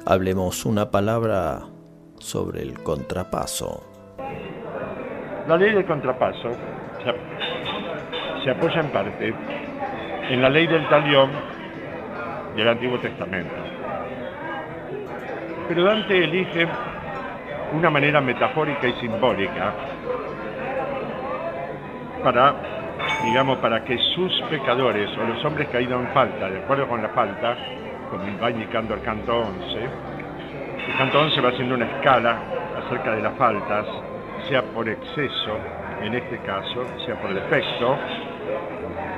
[0.05, 1.61] Hablemos una palabra
[2.19, 3.85] sobre el contrapaso.
[5.47, 6.51] La ley del contrapaso
[8.43, 9.33] se, apoya en parte
[10.29, 11.58] en la ley del talión
[12.59, 13.55] del Antiguo Testamento.
[15.67, 16.67] Pero Dante elige
[17.73, 19.73] una manera metafórica y simbólica
[22.23, 22.55] para,
[23.23, 27.09] digamos, para que sus pecadores o los hombres caídos en falta, de acuerdo con la
[27.09, 27.55] falta,
[28.09, 29.79] como va indicando el canto 11,
[30.87, 32.39] el canto 11 va haciendo una escala
[32.85, 33.85] acerca de las faltas,
[34.49, 35.57] sea por exceso,
[36.01, 37.97] en este caso, sea por defecto,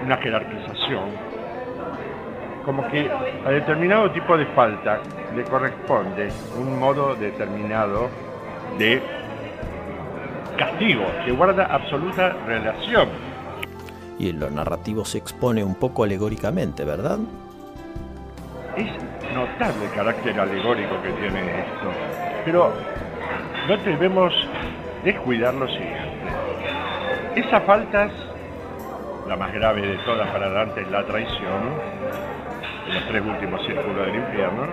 [0.03, 1.30] una jerarquización,
[2.65, 4.99] como que a determinado tipo de falta
[5.35, 8.09] le corresponde un modo determinado
[8.77, 9.01] de
[10.57, 13.09] castigo, que guarda absoluta relación.
[14.19, 17.17] Y en lo narrativo se expone un poco alegóricamente, ¿verdad?
[18.77, 18.87] Es
[19.33, 21.91] notable el carácter alegórico que tiene esto,
[22.45, 22.71] pero
[23.67, 24.33] no debemos
[25.03, 25.99] descuidar lo siguiente.
[27.35, 28.11] Esas faltas,
[29.27, 31.73] la más grave de todas para Dante es la traición,
[32.93, 34.67] los tres últimos círculos del infierno,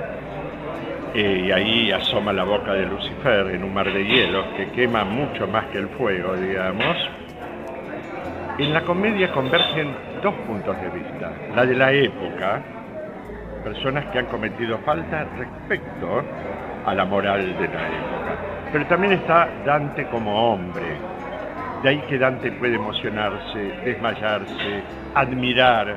[1.14, 5.04] eh, y ahí asoma la boca de Lucifer en un mar de hielo que quema
[5.04, 6.96] mucho más que el fuego, digamos.
[8.59, 12.61] En la comedia convergen dos puntos de vista, la de la época,
[13.64, 16.22] personas que han cometido falta respecto
[16.85, 18.37] a la moral de la época.
[18.72, 20.98] Pero también está Dante como hombre.
[21.83, 24.83] De ahí que Dante puede emocionarse, desmayarse,
[25.14, 25.96] admirar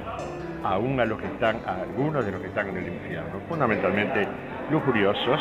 [0.63, 4.27] aún a los que están, a algunos de los que están en el infierno, fundamentalmente
[4.69, 5.39] lujuriosos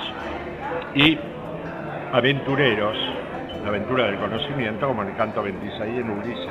[0.94, 1.18] y
[2.12, 2.96] aventureros,
[3.62, 6.48] la aventura del conocimiento, como en el canto 26 en Ulises.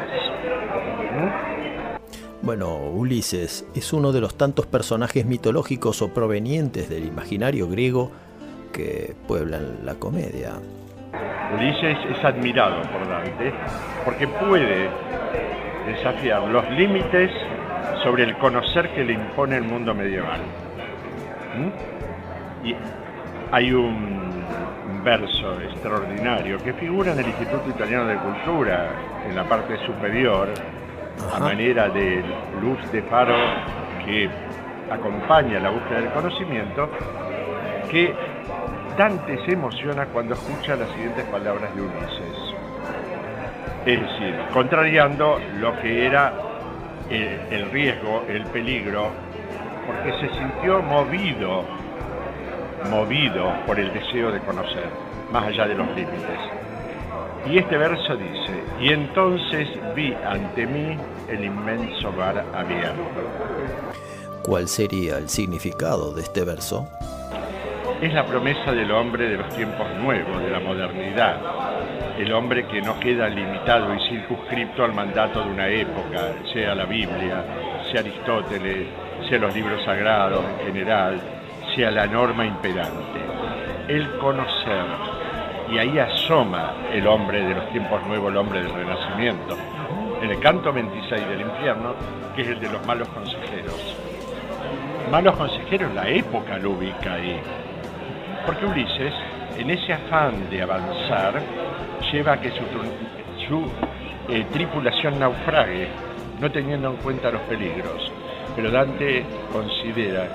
[1.15, 2.45] ¿Mm?
[2.45, 8.11] Bueno, Ulises es uno de los tantos personajes mitológicos o provenientes del imaginario griego
[8.71, 10.53] que pueblan la comedia.
[11.53, 13.51] Ulises es admirado por Dante
[14.05, 14.89] porque puede
[15.87, 17.31] desafiar los límites
[18.03, 20.41] sobre el conocer que le impone el mundo medieval.
[21.55, 22.67] ¿Mm?
[22.67, 22.75] Y
[23.51, 24.19] hay un
[25.03, 28.89] verso extraordinario que figura en el Instituto Italiano de Cultura,
[29.27, 30.49] en la parte superior,
[31.33, 32.23] a manera de
[32.61, 33.35] luz de faro
[34.05, 34.29] que
[34.91, 36.89] acompaña la búsqueda del conocimiento,
[37.89, 38.13] que
[38.97, 42.55] Dante se emociona cuando escucha las siguientes palabras de Ulises.
[43.85, 46.33] Es decir, contrariando lo que era
[47.09, 49.09] el, riesgo, el peligro,
[49.85, 51.63] porque se sintió movido,
[52.89, 54.85] movido por el deseo de conocer,
[55.31, 56.39] más allá de los límites.
[57.49, 60.97] Y este verso dice, y entonces vi ante mí
[61.29, 63.01] el inmenso mar abierto.
[64.43, 66.89] ¿Cuál sería el significado de este verso?
[68.01, 71.35] Es la promesa del hombre de los tiempos nuevos, de la modernidad.
[72.17, 76.85] El hombre que no queda limitado y circunscripto al mandato de una época, sea la
[76.85, 77.43] Biblia,
[77.91, 78.87] sea Aristóteles,
[79.27, 81.19] sea los libros sagrados en general,
[81.75, 83.19] sea la norma imperante.
[83.89, 84.85] El conocer,
[85.69, 89.57] y ahí asoma el hombre de los tiempos nuevos, el hombre del renacimiento.
[90.21, 91.95] En el canto 26 del infierno,
[92.33, 93.97] que es el de los malos consejeros.
[95.11, 97.41] Malos consejeros, la época lo ubica ahí.
[98.45, 99.13] Porque Ulises,
[99.57, 101.41] en ese afán de avanzar,
[102.11, 103.71] lleva a que su,
[104.29, 105.87] eh, tripulación naufrague,
[106.39, 108.11] no teniendo en cuenta los peligros.
[108.55, 110.27] Pero Dante considera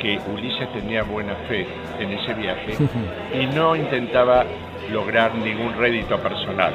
[0.00, 1.66] que Ulises tenía buena fe
[1.98, 2.76] en ese viaje
[3.40, 4.44] y no intentaba
[4.90, 6.72] lograr ningún rédito personal.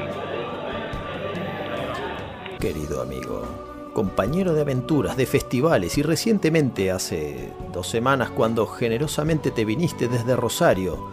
[2.65, 9.63] querido amigo, compañero de aventuras, de festivales y recientemente, hace dos semanas, cuando generosamente te
[9.63, 11.07] viniste desde Rosario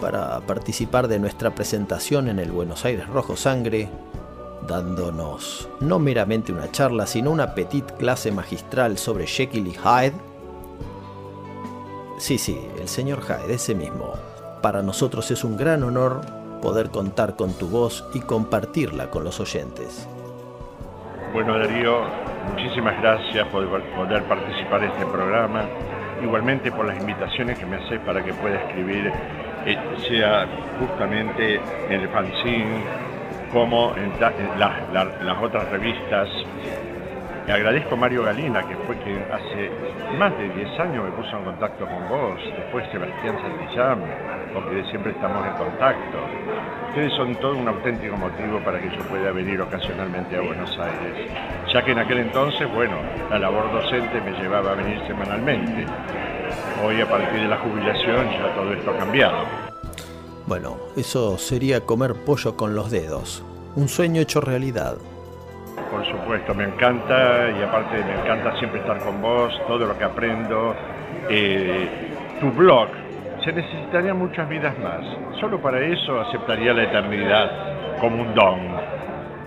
[0.00, 3.90] para participar de nuestra presentación en el Buenos Aires Rojo Sangre,
[4.66, 10.14] dándonos no meramente una charla, sino una petit clase magistral sobre Jekyll y Hyde.
[12.18, 14.14] Sí, sí, el señor Hyde, ese mismo.
[14.62, 16.22] Para nosotros es un gran honor
[16.62, 20.08] poder contar con tu voz y compartirla con los oyentes.
[21.32, 22.04] Bueno, Darío,
[22.50, 25.64] muchísimas gracias por poder participar en este programa.
[26.22, 29.12] Igualmente por las invitaciones que me haces para que pueda escribir,
[29.66, 29.76] eh,
[30.08, 30.46] sea
[30.78, 32.80] justamente en el fanzine,
[33.52, 36.28] como en, las otras revistas.
[37.46, 39.70] Le agradezco a Mario Galina, que fue quien hace
[40.18, 44.02] más de 10 años me puso en contacto con vos, después Sebastián Santillán,
[44.52, 46.18] porque siempre estamos en contacto.
[46.88, 51.30] Ustedes son todo un auténtico motivo para que yo pueda venir ocasionalmente a Buenos Aires,
[51.72, 52.96] ya que en aquel entonces, bueno,
[53.30, 55.86] la labor docente me llevaba a venir semanalmente.
[56.84, 59.44] Hoy, a partir de la jubilación, ya todo esto ha cambiado.
[60.46, 63.44] Bueno, eso sería comer pollo con los dedos.
[63.76, 64.96] Un sueño hecho realidad.
[65.96, 70.04] Por supuesto, me encanta y aparte me encanta siempre estar con vos, todo lo que
[70.04, 70.74] aprendo.
[71.30, 71.88] Eh,
[72.38, 72.88] tu blog,
[73.42, 75.00] se necesitarían muchas vidas más.
[75.40, 77.50] Solo para eso aceptaría la eternidad
[77.98, 78.58] como un don,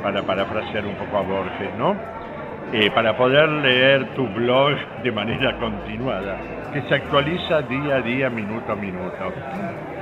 [0.02, 1.96] para parafrasear un poco a Borges, ¿no?
[2.74, 6.38] Eh, para poder leer tu blog de manera continuada,
[6.74, 9.34] que se actualiza día a día, minuto a minuto.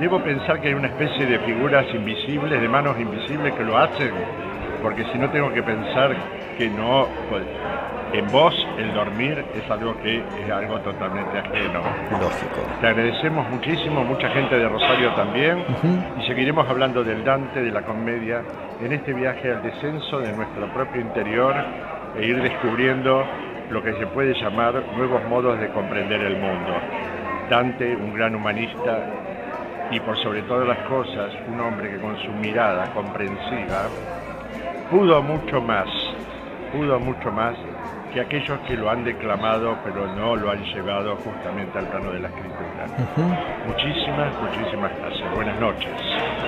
[0.00, 4.12] Debo pensar que hay una especie de figuras invisibles, de manos invisibles que lo hacen,
[4.82, 7.44] porque si no tengo que pensar que no, pues,
[8.12, 11.80] en vos el dormir es algo que es algo totalmente ajeno.
[12.10, 12.62] Lógico.
[12.80, 15.64] Te agradecemos muchísimo, mucha gente de Rosario también,
[16.20, 18.42] y seguiremos hablando del Dante, de la comedia,
[18.82, 21.54] en este viaje al descenso de nuestro propio interior
[22.18, 23.24] e ir descubriendo
[23.70, 26.74] lo que se puede llamar nuevos modos de comprender el mundo.
[27.48, 28.98] Dante, un gran humanista,
[29.90, 33.84] y por sobre todas las cosas, un hombre que con su mirada comprensiva
[34.90, 35.86] pudo mucho más,
[36.72, 37.56] pudo mucho más
[38.12, 42.20] que aquellos que lo han declamado pero no lo han llevado justamente al plano de
[42.20, 42.86] la escritura.
[43.66, 45.34] Muchísimas, muchísimas gracias.
[45.34, 46.47] Buenas noches.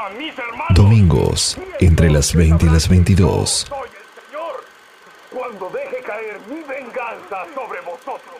[0.75, 3.49] Domingos, entre las 20 y las 22.
[3.69, 3.93] Soy el
[4.25, 4.65] Señor
[5.31, 8.35] cuando deje caer mi venganza sobre vosotros.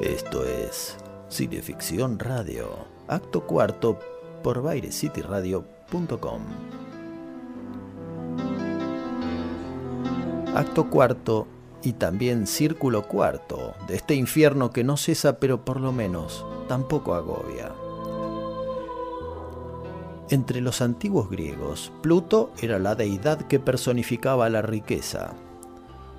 [0.00, 0.96] Esto es
[1.28, 4.00] Cineficción Radio, acto cuarto
[4.42, 6.42] por bairecityradio.com.
[10.54, 11.46] Acto cuarto
[11.88, 17.14] y también círculo cuarto de este infierno que no cesa pero por lo menos tampoco
[17.14, 17.72] agobia.
[20.28, 25.32] Entre los antiguos griegos, Pluto era la deidad que personificaba la riqueza.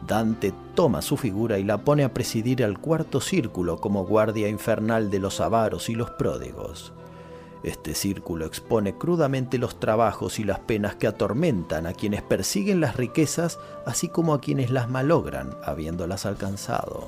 [0.08, 5.12] Dante toma su figura y la pone a presidir al cuarto círculo como guardia infernal
[5.12, 6.94] de los avaros y los pródigos.
[7.64, 12.96] Este círculo expone crudamente los trabajos y las penas que atormentan a quienes persiguen las
[12.96, 17.08] riquezas, así como a quienes las malogran habiéndolas alcanzado.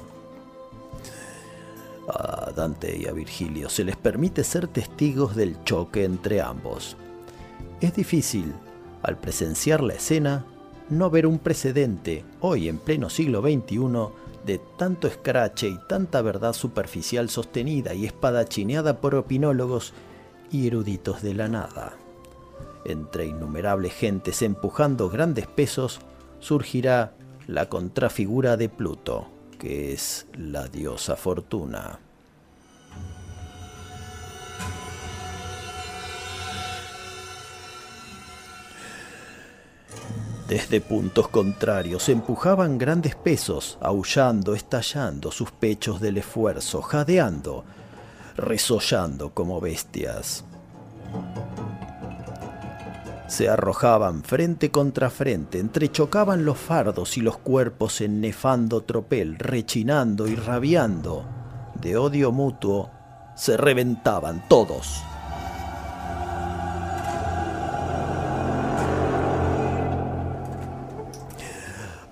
[2.10, 6.98] A Dante y a Virgilio se les permite ser testigos del choque entre ambos.
[7.80, 8.54] Es difícil,
[9.04, 10.46] al presenciar la escena,
[10.90, 13.80] no ver un precedente, hoy en pleno siglo XXI,
[14.46, 19.94] de tanto escrache y tanta verdad superficial sostenida y espadachineada por opinólogos
[20.52, 21.94] y eruditos de la nada.
[22.86, 26.00] Entre innumerables gentes empujando grandes pesos,
[26.40, 27.14] surgirá
[27.48, 29.28] la contrafigura de Pluto,
[29.60, 32.00] que es la diosa fortuna.
[40.52, 47.64] Desde puntos contrarios empujaban grandes pesos, aullando, estallando sus pechos del esfuerzo, jadeando,
[48.36, 50.44] resollando como bestias.
[53.28, 60.28] Se arrojaban frente contra frente, entrechocaban los fardos y los cuerpos en nefando tropel, rechinando
[60.28, 61.24] y rabiando.
[61.76, 62.92] De odio mutuo,
[63.36, 65.02] se reventaban todos.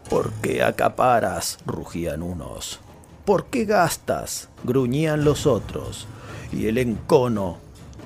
[0.09, 1.59] ¿Por qué acaparas?
[1.65, 2.79] rugían unos.
[3.29, 4.49] ¿Por qué gastas?
[4.63, 6.07] gruñían los otros.
[6.51, 7.59] Y el encono,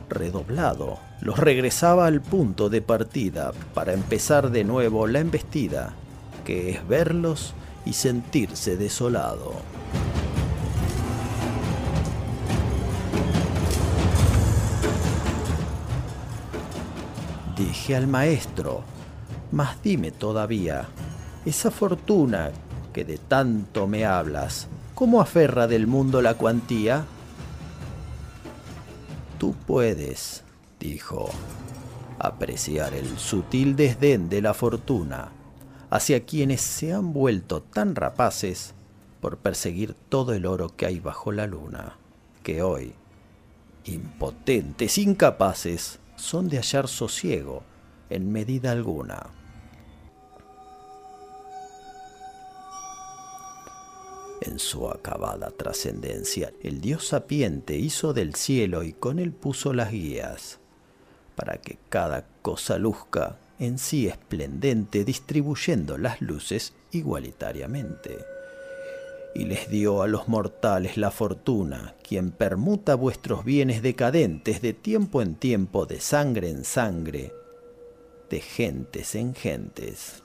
[0.09, 5.93] redoblado, los regresaba al punto de partida para empezar de nuevo la embestida,
[6.43, 7.53] que es verlos
[7.85, 9.53] y sentirse desolado.
[17.55, 18.83] Dije al maestro,
[19.53, 20.89] mas dime todavía,
[21.45, 22.51] esa fortuna
[22.91, 27.05] que de tanto me hablas, ¿cómo aferra del mundo la cuantía?
[29.39, 30.43] Tú puedes,
[30.79, 31.29] dijo,
[32.19, 35.31] apreciar el sutil desdén de la fortuna
[35.89, 38.73] hacia quienes se han vuelto tan rapaces
[39.21, 41.97] por perseguir todo el oro que hay bajo la luna,
[42.41, 42.93] que hoy,
[43.85, 47.61] impotentes, incapaces, son de hallar sosiego
[48.09, 49.27] en medida alguna.
[54.45, 59.91] En su acabada trascendencia, el dios sapiente hizo del cielo y con él puso las
[59.91, 60.59] guías,
[61.37, 68.17] para que cada cosa luzca en sí esplendente, distribuyendo las luces igualitariamente.
[69.33, 75.21] Y les dio a los mortales la fortuna, quien permuta vuestros bienes decadentes de tiempo
[75.21, 77.31] en tiempo, de sangre en sangre,
[78.29, 80.21] de gentes en gentes.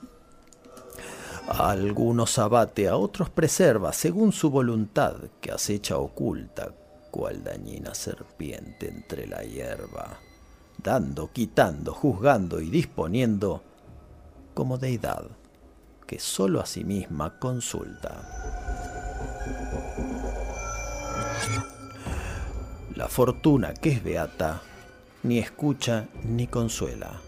[1.51, 6.71] A algunos abate, a otros preserva, según su voluntad, que acecha oculta,
[7.09, 10.19] cual dañina serpiente entre la hierba,
[10.77, 13.63] dando, quitando, juzgando y disponiendo,
[14.53, 15.25] como deidad,
[16.05, 18.29] que sólo a sí misma consulta.
[22.95, 24.61] La fortuna que es beata,
[25.23, 27.19] ni escucha ni consuela,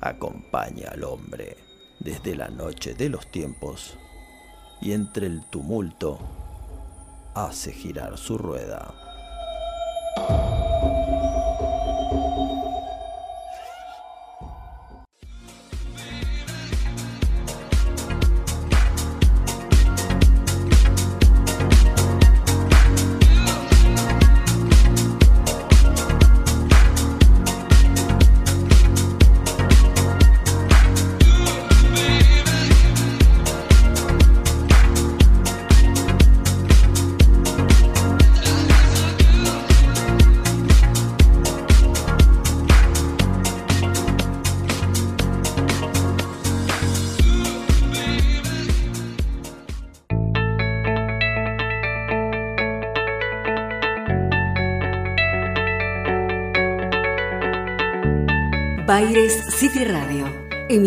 [0.00, 1.63] acompaña al hombre
[2.04, 3.96] desde la noche de los tiempos
[4.80, 6.18] y entre el tumulto
[7.34, 8.94] hace girar su rueda.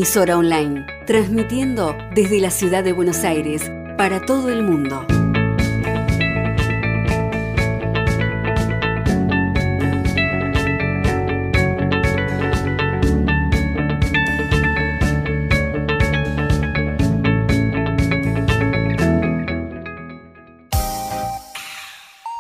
[0.07, 5.05] Emisora online, transmitiendo desde la ciudad de Buenos Aires para todo el mundo.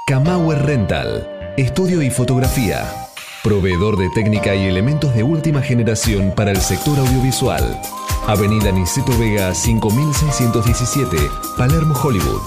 [0.07, 3.06] Camauer Rental, estudio y fotografía.
[3.43, 7.79] Proveedor de técnica y elementos de última generación para el sector audiovisual.
[8.27, 11.17] Avenida Niceto Vega 5617,
[11.57, 12.41] Palermo, Hollywood.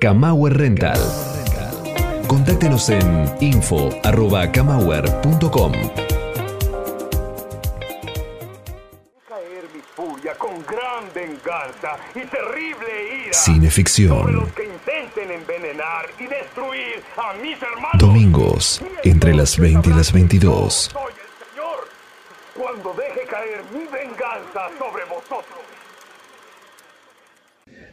[0.00, 1.00] Camauer Rental.
[2.26, 5.72] Con Contáctenos en info.camauer.com.
[9.28, 14.34] caer mi furia con gran venganza y terrible ira Cineficción.
[14.34, 17.83] los que intenten envenenar y destruir a mis hermanos.
[18.14, 20.72] Domingos, entre las 20 y las 22.
[20.92, 21.88] Soy el Señor
[22.56, 25.58] cuando deje caer mi venganza sobre vosotros.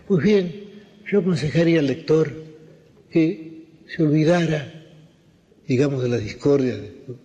[0.07, 2.31] Pues bien, yo aconsejaría al lector
[3.09, 4.71] que se olvidara,
[5.65, 6.75] digamos, de la discordia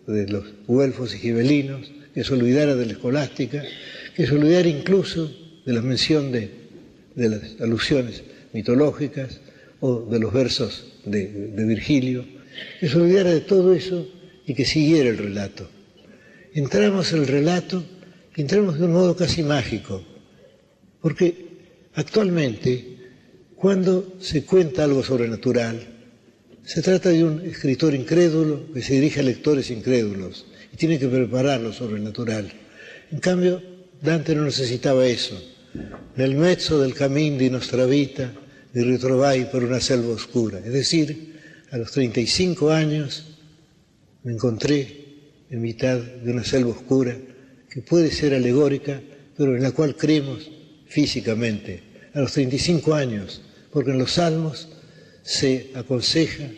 [0.06, 3.62] de, los güelfos y gibelinos, que se olvidara de la escolástica,
[4.14, 5.30] que se olvidara incluso
[5.66, 6.50] de la mención de,
[7.14, 8.24] de las alusiones
[8.54, 9.42] mitológicas
[9.80, 12.35] o de los versos de, de Virgilio,
[12.80, 14.08] que se olvidara de todo eso
[14.46, 15.68] y que siguiera el relato.
[16.54, 17.84] Entramos en el relato
[18.36, 20.04] entramos de un modo casi mágico,
[21.00, 22.98] porque actualmente,
[23.56, 25.80] cuando se cuenta algo sobrenatural,
[26.62, 31.08] se trata de un escritor incrédulo que se dirige a lectores incrédulos y tiene que
[31.08, 32.52] preparar lo sobrenatural.
[33.10, 33.62] En cambio,
[34.02, 35.40] Dante no necesitaba eso.
[36.16, 38.32] Nel mezzo del camino di nostra vita
[38.72, 40.58] mi ritrovai per una selva oscura.
[40.58, 41.35] Es decir,
[41.70, 43.24] a los 35 años
[44.22, 45.04] me encontré
[45.50, 47.16] en mitad de una selva oscura
[47.70, 49.00] que puede ser alegórica,
[49.36, 50.50] pero en la cual creemos
[50.88, 51.82] físicamente.
[52.14, 53.42] A los 35 años,
[53.72, 54.68] porque en los salmos
[55.22, 56.48] se aconseja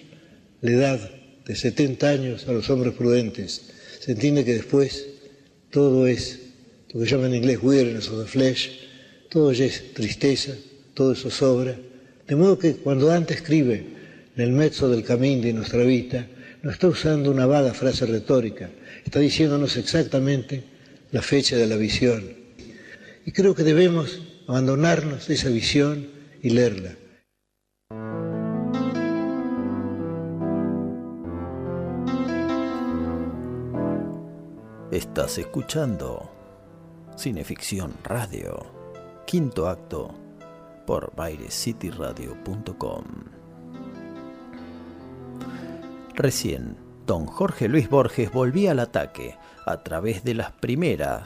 [0.61, 1.11] la edad
[1.45, 3.63] de 70 años a los hombres prudentes.
[4.01, 5.07] Se entiende que después
[5.71, 6.39] todo es
[6.93, 8.71] lo que llaman en inglés weariness of the flesh,
[9.29, 10.55] todo ya es tristeza,
[10.95, 11.79] todo eso sobra.
[12.27, 13.98] De modo que cuando Dante escribe
[14.39, 16.27] en el mezzo del camino de nuestra vida,
[16.63, 18.71] no está usando una vaga frase retórica,
[19.05, 20.63] está diciéndonos exactamente
[21.11, 22.23] la fecha de la visión.
[23.27, 26.07] Y creo que debemos abandonarnos de esa visión
[26.41, 26.95] y leerla.
[34.93, 36.31] Estás escuchando
[37.17, 40.15] Cineficción Radio, quinto acto,
[40.87, 43.38] por bairescityradio.com.
[46.19, 51.23] Recién, don Jorge Luis Borges volvía al ataque a través de las primeras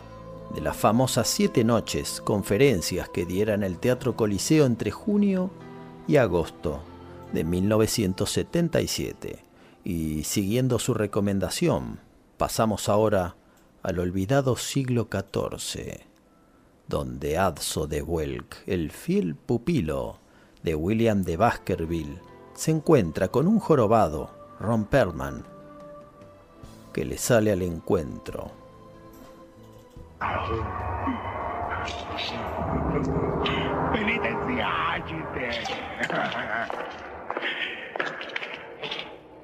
[0.55, 5.51] de las famosas siete noches conferencias que diera en el Teatro Coliseo entre junio
[6.07, 6.82] y agosto
[7.32, 9.43] de 1977.
[9.82, 12.01] Y siguiendo su recomendación,
[12.36, 13.36] pasamos ahora
[13.82, 16.03] al olvidado siglo XIV,
[16.86, 20.18] donde Adso de Welk, el fiel pupilo
[20.62, 22.20] de William de Baskerville,
[22.53, 25.44] se encuentra con un jorobado, Ron Perlman,
[26.92, 28.52] que le sale al encuentro.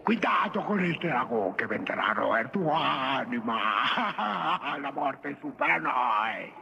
[0.05, 2.79] Cuidado con il drago che vendrà a roer tua
[3.19, 3.59] anima.
[4.81, 6.55] La morte supera noi.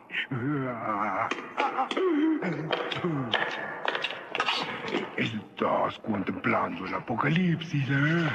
[5.58, 8.28] Estás contemplando el apocalipsis, ¿eh?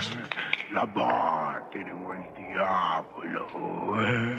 [0.73, 4.01] La muerte de el diablo.
[4.01, 4.37] ¿eh?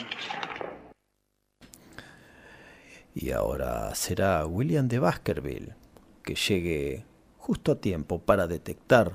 [3.14, 5.76] Y ahora será William de Baskerville
[6.24, 7.04] que llegue
[7.38, 9.12] justo a tiempo para detectar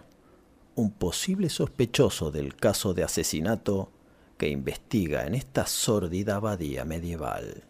[0.75, 3.91] un posible sospechoso del caso de asesinato
[4.37, 7.65] que investiga en esta sórdida abadía medieval.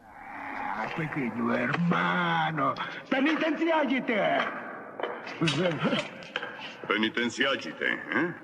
[0.00, 2.72] Ah, Pequeño hermano,
[3.10, 4.71] penitenciagite.
[6.86, 8.34] Penitenziagite, ¿eh?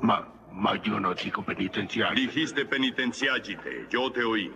[0.00, 2.14] Ma, ma io non dico penitenziario.
[2.14, 4.52] Dijiste penitenziagite, yo te oí.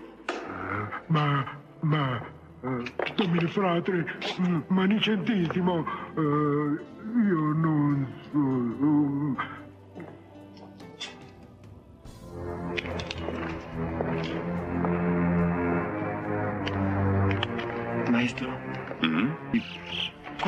[1.08, 1.44] Ma,
[1.80, 2.20] ma,
[2.62, 4.04] eh, domine fratre,
[4.40, 5.84] mm, manicentissimo,
[6.16, 8.63] eh, io non so...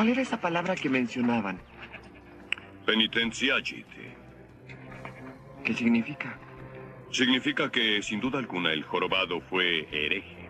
[0.07, 1.59] ¿cuál era esa palabra que mencionaban?
[2.85, 4.15] Penitenciagite.
[5.65, 6.39] ¿Qué significa?
[7.11, 10.49] Significa que, sin duda alguna, el jorobado fue hereje.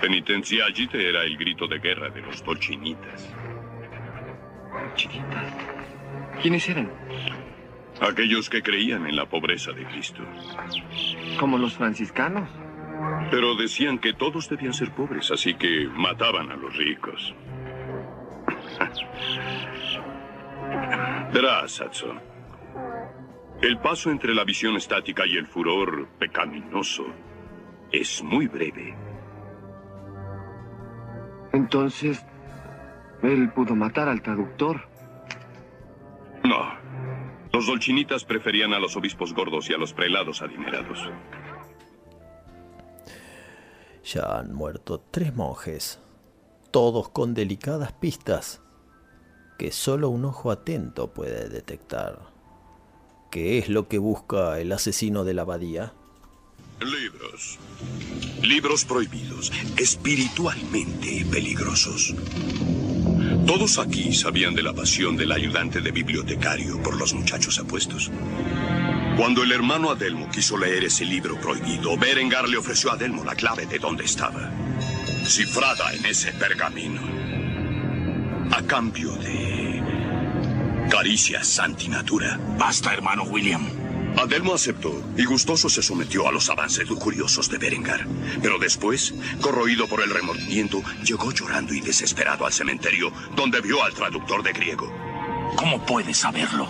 [0.00, 3.32] Penitenciagite era el grito de guerra de los dolcinitas.
[4.96, 5.54] ¿Chinitas?
[6.42, 6.90] ¿Quiénes eran?
[8.00, 10.24] Aquellos que creían en la pobreza de Cristo.
[11.38, 12.48] ¿Como los franciscanos?
[13.30, 17.34] Pero decían que todos debían ser pobres, así que mataban a los ricos.
[21.32, 22.20] Verás, Hudson.
[23.60, 27.04] El paso entre la visión estática y el furor pecaminoso
[27.90, 28.96] es muy breve.
[31.52, 32.24] Entonces,
[33.22, 34.88] él pudo matar al traductor.
[36.44, 36.74] No.
[37.52, 41.08] Los dolchinitas preferían a los obispos gordos y a los prelados adinerados.
[44.04, 46.00] Ya han muerto tres monjes,
[46.70, 48.61] todos con delicadas pistas
[49.62, 52.18] que solo un ojo atento puede detectar.
[53.30, 55.92] ¿Qué es lo que busca el asesino de la abadía?
[56.80, 57.60] Libros.
[58.42, 62.12] Libros prohibidos, espiritualmente peligrosos.
[63.46, 68.10] Todos aquí sabían de la pasión del ayudante de bibliotecario por los muchachos apuestos.
[69.16, 73.36] Cuando el hermano Adelmo quiso leer ese libro prohibido, Berengar le ofreció a Adelmo la
[73.36, 74.50] clave de dónde estaba,
[75.24, 77.21] cifrada en ese pergamino,
[78.52, 79.82] a cambio de
[80.90, 82.38] caricias antinatura.
[82.58, 83.66] Basta, hermano William.
[84.18, 88.06] Adelmo aceptó y gustoso se sometió a los avances lujuriosos de Berengar.
[88.42, 93.94] Pero después, corroído por el remordimiento, llegó llorando y desesperado al cementerio donde vio al
[93.94, 94.92] traductor de griego.
[95.56, 96.68] ¿Cómo puedes saberlo?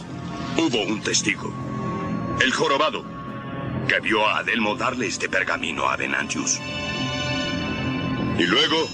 [0.57, 1.53] Hubo un testigo,
[2.41, 3.05] el jorobado,
[3.89, 6.61] que vio a Adelmo darle este pergamino a Venantius.
[8.39, 8.89] Y luego,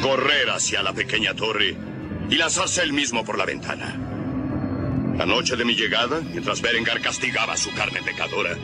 [0.00, 1.91] correr hacia la pequeña torre
[2.30, 5.14] y lanzarse él mismo por la ventana.
[5.16, 8.56] La noche de mi llegada, mientras Berengar castigaba su carne pecadora,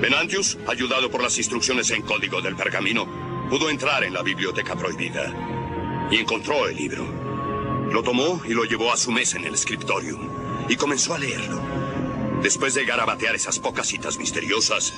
[0.00, 6.08] Venantius, ayudado por las instrucciones en código del pergamino, pudo entrar en la biblioteca prohibida
[6.10, 7.04] y encontró el libro.
[7.92, 11.60] Lo tomó y lo llevó a su mesa en el scriptorium y comenzó a leerlo.
[12.42, 14.94] Después de garabatear esas pocas citas misteriosas,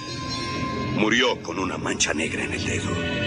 [0.95, 3.22] murió con una mancha negra en el dedo.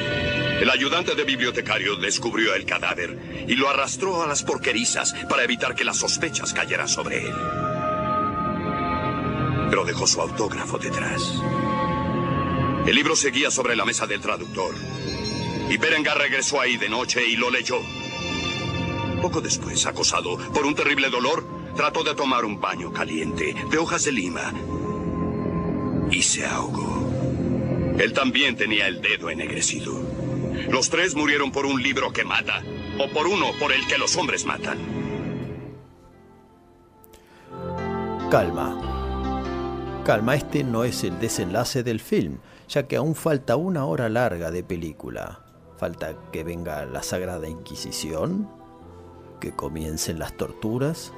[0.62, 5.76] El ayudante de bibliotecario descubrió el cadáver y lo arrastró a las porquerizas para evitar
[5.76, 7.34] que las sospechas cayeran sobre él.
[9.70, 11.22] Pero dejó su autógrafo detrás.
[12.88, 14.74] El libro seguía sobre la mesa del traductor.
[15.70, 17.80] Y Berengar regresó ahí de noche y lo leyó.
[19.22, 21.44] Poco después, acosado por un terrible dolor,
[21.76, 24.54] trató de tomar un baño caliente de hojas de lima
[26.12, 27.96] y se ahogó.
[27.98, 30.05] Él también tenía el dedo ennegrecido.
[30.70, 32.64] Los tres murieron por un libro que mata,
[33.00, 34.78] o por uno por el que los hombres matan.
[38.32, 40.02] Calma.
[40.04, 44.52] Calma, este no es el desenlace del film, ya que aún falta una hora larga
[44.52, 45.40] de película.
[45.78, 48.50] Falta que venga la Sagrada Inquisición,
[49.40, 51.14] que comiencen las torturas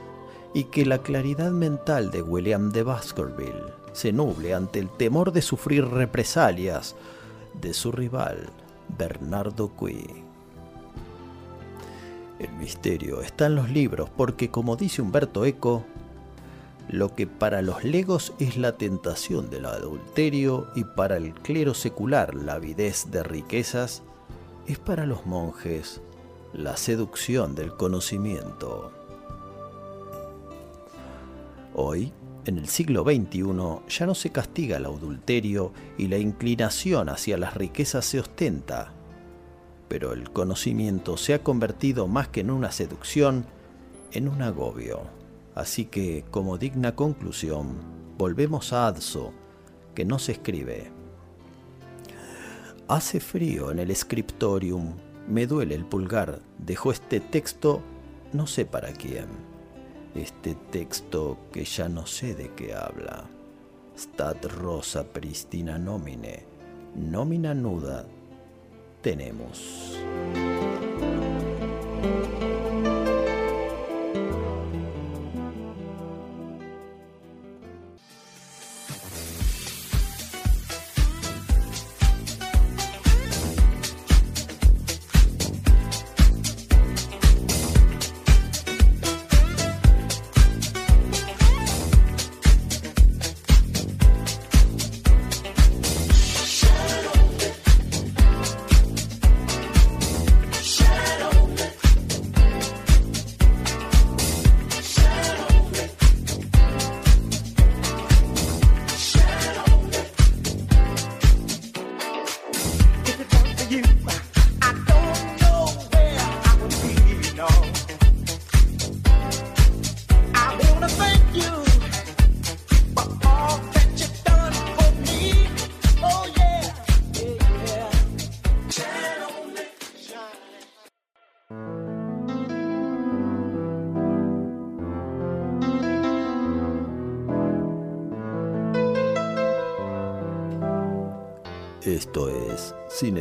[0.53, 5.41] y que la claridad mental de William de Baskerville se nuble ante el temor de
[5.41, 6.95] sufrir represalias
[7.53, 8.49] de su rival,
[8.97, 10.23] Bernardo Cui.
[12.39, 15.83] El misterio está en los libros porque, como dice Humberto Eco,
[16.89, 22.35] lo que para los legos es la tentación del adulterio y para el clero secular
[22.35, 24.03] la avidez de riquezas,
[24.67, 26.01] es para los monjes
[26.53, 28.91] la seducción del conocimiento.
[31.73, 32.13] Hoy,
[32.47, 33.43] en el siglo XXI,
[33.89, 38.93] ya no se castiga el adulterio y la inclinación hacia las riquezas se ostenta,
[39.89, 43.45] pero el conocimiento se ha convertido más que en una seducción,
[44.11, 45.01] en un agobio.
[45.55, 47.75] Así que, como digna conclusión,
[48.17, 49.33] volvemos a Adso,
[49.93, 50.91] que no se escribe.
[52.87, 54.95] Hace frío en el scriptorium,
[55.27, 57.81] me duele el pulgar, dejó este texto,
[58.31, 59.46] no sé para quién.
[60.17, 63.29] Este texto que ya no sé de qué habla.
[63.95, 66.43] Stat rosa pristina nomine,
[66.95, 68.07] nómina nuda
[69.03, 69.95] tenemos.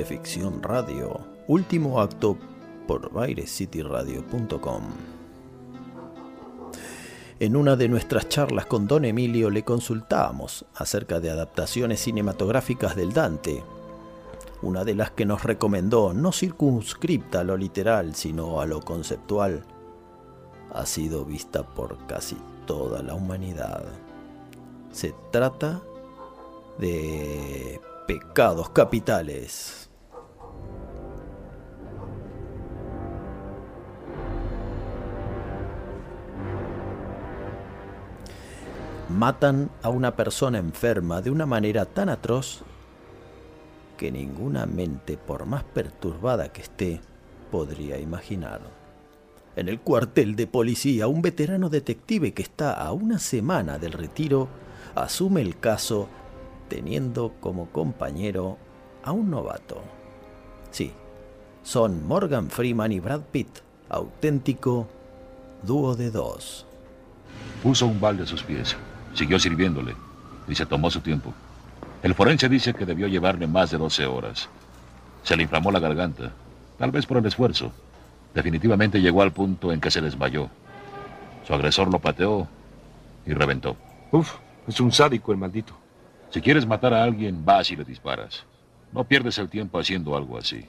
[0.06, 2.38] Cineficción Radio, último acto
[2.86, 4.82] por bairescityradio.com.
[7.40, 13.12] En una de nuestras charlas con Don Emilio le consultábamos acerca de adaptaciones cinematográficas del
[13.12, 13.64] Dante,
[14.62, 19.64] una de las que nos recomendó, no circunscripta a lo literal, sino a lo conceptual,
[20.72, 23.82] ha sido vista por casi toda la humanidad.
[24.92, 25.82] Se trata
[26.78, 29.85] de pecados capitales.
[39.08, 42.62] Matan a una persona enferma de una manera tan atroz
[43.96, 47.00] que ninguna mente, por más perturbada que esté,
[47.52, 48.60] podría imaginar.
[49.54, 54.48] En el cuartel de policía, un veterano detective que está a una semana del retiro
[54.96, 56.08] asume el caso
[56.68, 58.58] teniendo como compañero
[59.04, 59.82] a un novato.
[60.72, 60.92] Sí,
[61.62, 64.88] son Morgan Freeman y Brad Pitt, auténtico
[65.62, 66.66] dúo de dos.
[67.62, 68.76] Puso un balde a sus pies,
[69.16, 69.96] siguió sirviéndole
[70.46, 71.32] y se tomó su tiempo.
[72.02, 74.48] El forense dice que debió llevarle más de 12 horas.
[75.22, 76.30] Se le inflamó la garganta,
[76.78, 77.72] tal vez por el esfuerzo.
[78.34, 80.48] Definitivamente llegó al punto en que se desmayó.
[81.46, 82.46] Su agresor lo pateó
[83.24, 83.76] y reventó.
[84.12, 84.34] Uf,
[84.68, 85.74] es un sádico el maldito.
[86.30, 88.44] Si quieres matar a alguien, vas y le disparas.
[88.92, 90.66] No pierdes el tiempo haciendo algo así.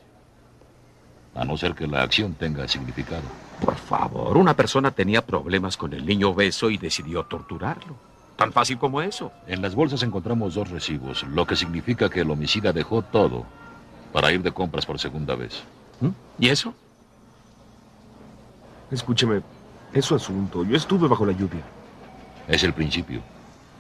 [1.36, 3.24] A no ser que la acción tenga significado.
[3.64, 8.07] Por favor, una persona tenía problemas con el niño obeso y decidió torturarlo.
[8.38, 9.32] Tan fácil como eso.
[9.48, 13.46] En las bolsas encontramos dos recibos, lo que significa que el homicida dejó todo
[14.14, 15.64] para ir de compras por segunda vez.
[16.00, 16.10] ¿Mm?
[16.40, 16.74] ¿Y eso?
[18.92, 19.42] Escúcheme,
[19.92, 20.64] es su asunto.
[20.64, 21.64] Yo estuve bajo la lluvia.
[22.48, 23.22] Es el principio.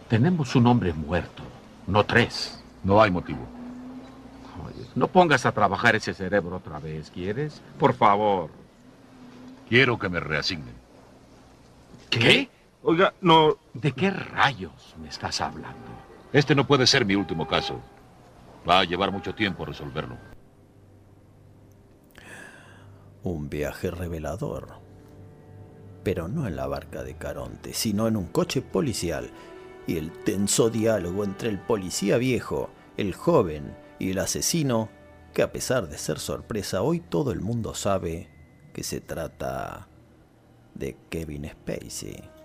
[0.09, 1.43] Tenemos un hombre muerto,
[1.85, 2.59] no tres.
[2.83, 3.45] No hay motivo.
[4.65, 7.61] Oye, no pongas a trabajar ese cerebro otra vez, ¿quieres?
[7.77, 8.49] Por favor.
[9.69, 10.73] Quiero que me reasignen.
[12.09, 12.49] ¿Qué?
[12.89, 13.57] Oiga, no...
[13.73, 15.91] ¿De qué rayos me estás hablando?
[16.31, 17.81] Este no puede ser mi último caso.
[18.67, 20.17] Va a llevar mucho tiempo resolverlo.
[23.23, 24.79] Un viaje revelador.
[26.05, 29.31] Pero no en la barca de Caronte, sino en un coche policial.
[29.85, 34.88] Y el tenso diálogo entre el policía viejo, el joven y el asesino,
[35.33, 38.29] que a pesar de ser sorpresa, hoy todo el mundo sabe
[38.71, 39.89] que se trata
[40.73, 42.36] de Kevin Spacey.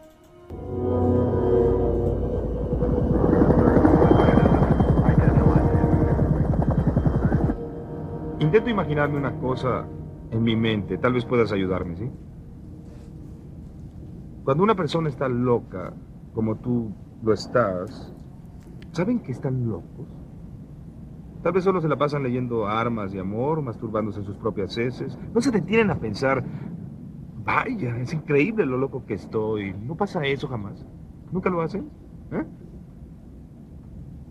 [8.41, 9.87] Intento imaginarme una cosa
[10.31, 10.99] en mi mente.
[10.99, 12.11] Tal vez puedas ayudarme, ¿sí?
[14.45, 15.95] Cuando una persona está loca,
[16.35, 16.93] como tú
[17.23, 18.13] lo estás,
[18.91, 20.09] ¿saben que están locos?
[21.43, 25.19] Tal vez solo se la pasan leyendo armas y amor, masturbándose en sus propias heces.
[25.33, 26.45] No se detienen a pensar,
[27.45, 29.73] vaya, es increíble lo loco que estoy.
[29.73, 30.87] No pasa eso jamás.
[31.31, 31.91] ¿Nunca lo hacen?
[32.31, 32.45] ¿Eh?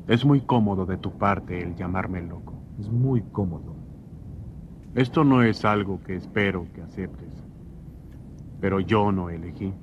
[0.08, 2.54] Es muy cómodo de tu parte el llamarme loco.
[2.80, 3.76] Es muy cómodo.
[4.96, 7.30] Esto no es algo que espero que aceptes.
[8.60, 9.74] Pero yo no elegí.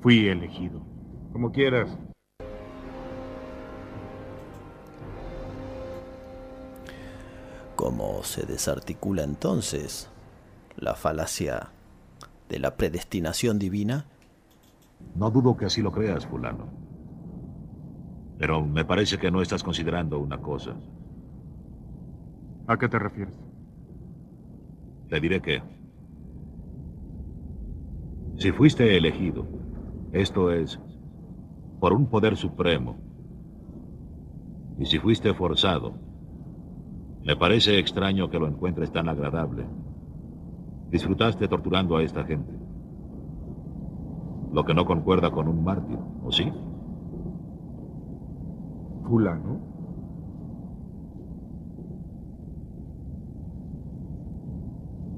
[0.00, 0.80] Fui elegido.
[1.32, 1.98] Como quieras.
[7.74, 10.10] ¿Cómo se desarticula entonces
[10.76, 11.70] la falacia
[12.48, 14.06] de la predestinación divina?
[15.14, 16.66] No dudo que así lo creas, fulano.
[18.38, 20.76] Pero me parece que no estás considerando una cosa.
[22.66, 23.34] ¿A qué te refieres?
[25.08, 25.62] Te diré que...
[28.36, 29.46] Si fuiste elegido,
[30.12, 30.78] esto es,
[31.80, 32.96] por un poder supremo,
[34.78, 35.94] y si fuiste forzado,
[37.24, 39.66] me parece extraño que lo encuentres tan agradable.
[40.90, 42.52] Disfrutaste torturando a esta gente.
[44.52, 46.50] Lo que no concuerda con un mártir, ¿o sí?
[49.04, 49.60] Fulano.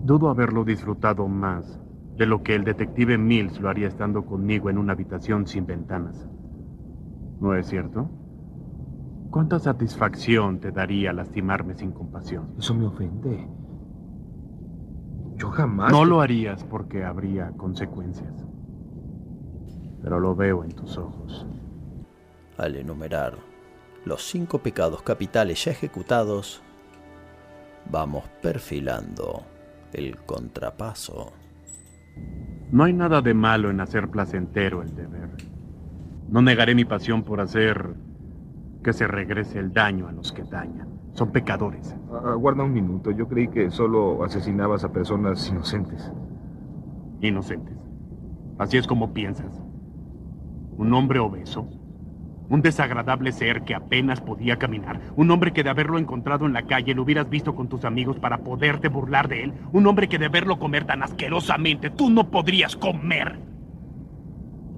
[0.02, 1.80] Dudo haberlo disfrutado más
[2.16, 6.28] de lo que el detective Mills lo haría estando conmigo en una habitación sin ventanas.
[7.40, 8.10] ¿No es cierto?
[9.30, 12.54] ¿Cuánta satisfacción te daría lastimarme sin compasión?
[12.58, 13.46] Eso me ofende.
[15.40, 15.90] Yo jamás...
[15.90, 18.44] No lo harías porque habría consecuencias.
[20.02, 21.46] Pero lo veo en tus ojos.
[22.58, 23.38] Al enumerar
[24.04, 26.62] los cinco pecados capitales ya ejecutados,
[27.90, 29.42] vamos perfilando
[29.94, 31.32] el contrapaso.
[32.70, 35.30] No hay nada de malo en hacer placentero el deber.
[36.28, 37.94] No negaré mi pasión por hacer
[38.84, 40.99] que se regrese el daño a los que dañan.
[41.14, 41.94] Son pecadores.
[42.12, 43.10] Ah, Aguarda un minuto.
[43.10, 46.10] Yo creí que solo asesinabas a personas inocentes.
[47.20, 47.76] Inocentes.
[48.58, 49.62] Así es como piensas.
[50.76, 51.66] Un hombre obeso.
[52.48, 55.00] Un desagradable ser que apenas podía caminar.
[55.14, 58.18] Un hombre que de haberlo encontrado en la calle lo hubieras visto con tus amigos
[58.18, 59.54] para poderte burlar de él.
[59.72, 63.38] Un hombre que de verlo comer tan asquerosamente tú no podrías comer.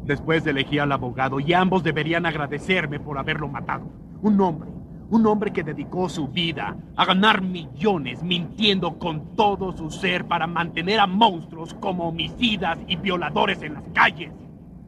[0.04, 3.84] Después elegí al abogado y ambos deberían agradecerme por haberlo matado.
[4.20, 4.70] Un hombre,
[5.11, 10.46] un hombre que dedicó su vida a ganar millones mintiendo con todo su ser para
[10.46, 14.32] mantener a monstruos como homicidas y violadores en las calles.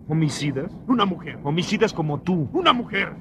[0.09, 0.71] ¿Homicidas?
[0.87, 1.39] Una mujer.
[1.43, 2.49] Homicidas como tú.
[2.53, 3.15] Una mujer.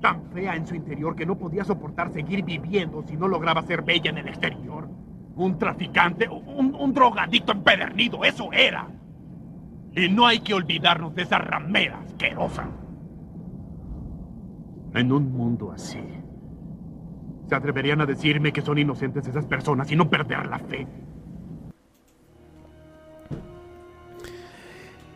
[0.00, 3.82] Tan fea en su interior que no podía soportar seguir viviendo si no lograba ser
[3.82, 4.88] bella en el exterior.
[5.36, 8.88] Un traficante, un, un drogadicto empedernido, eso era.
[9.94, 12.68] Y no hay que olvidarnos de esa ramera asquerosa.
[14.94, 16.02] En un mundo así,
[17.48, 20.86] ¿se atreverían a decirme que son inocentes esas personas y no perder la fe?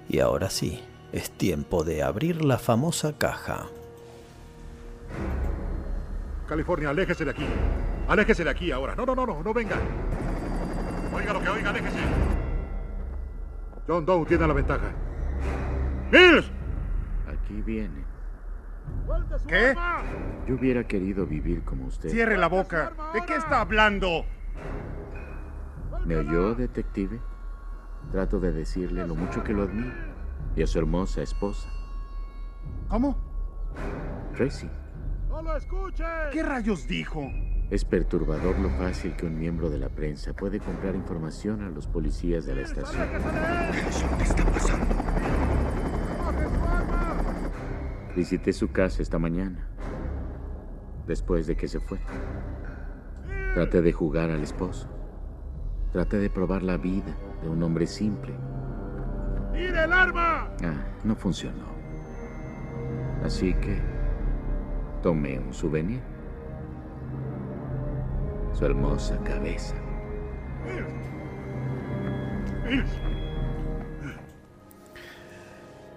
[0.09, 0.81] Y ahora sí,
[1.13, 3.67] es tiempo de abrir la famosa caja.
[6.49, 7.47] California, aléjese de aquí.
[8.07, 8.95] Aléjese de aquí ahora.
[8.95, 9.77] No, no, no, no, no venga.
[11.13, 11.99] Oiga lo que oiga, aléjese.
[13.89, 14.93] John Doe tiene la ventaja.
[16.13, 16.51] ¡Mills!
[17.27, 18.04] Aquí viene.
[19.47, 19.75] ¿Qué?
[20.47, 22.11] Yo hubiera querido vivir como usted.
[22.11, 22.93] Cierre la boca.
[23.13, 24.25] ¿De qué está hablando?
[26.05, 27.21] ¿Me oyó, detective?
[28.13, 29.93] Trato de decirle lo mucho que lo admiro.
[30.57, 31.69] Y a su hermosa esposa,
[32.89, 33.17] ¿Cómo?
[34.37, 34.71] Tracy.
[35.29, 36.05] ¡No lo escuche!
[36.33, 37.29] ¿Qué rayos dijo?
[37.71, 41.87] Es perturbador lo fácil que un miembro de la prensa puede comprar información a los
[41.89, 43.09] policías de la estación.
[44.19, 44.87] ¿Qué está pasando?
[48.15, 49.67] Visité su casa esta mañana.
[51.07, 51.99] Después de que se fue.
[53.55, 54.89] Traté de jugar al esposo.
[55.93, 58.33] Traté de probar la vida de un hombre simple.
[59.53, 60.49] ¡Tire el arma!
[60.63, 61.67] Ah, no funcionó.
[63.25, 63.81] Así que
[65.03, 66.01] tomé un souvenir.
[68.53, 69.75] Su hermosa cabeza.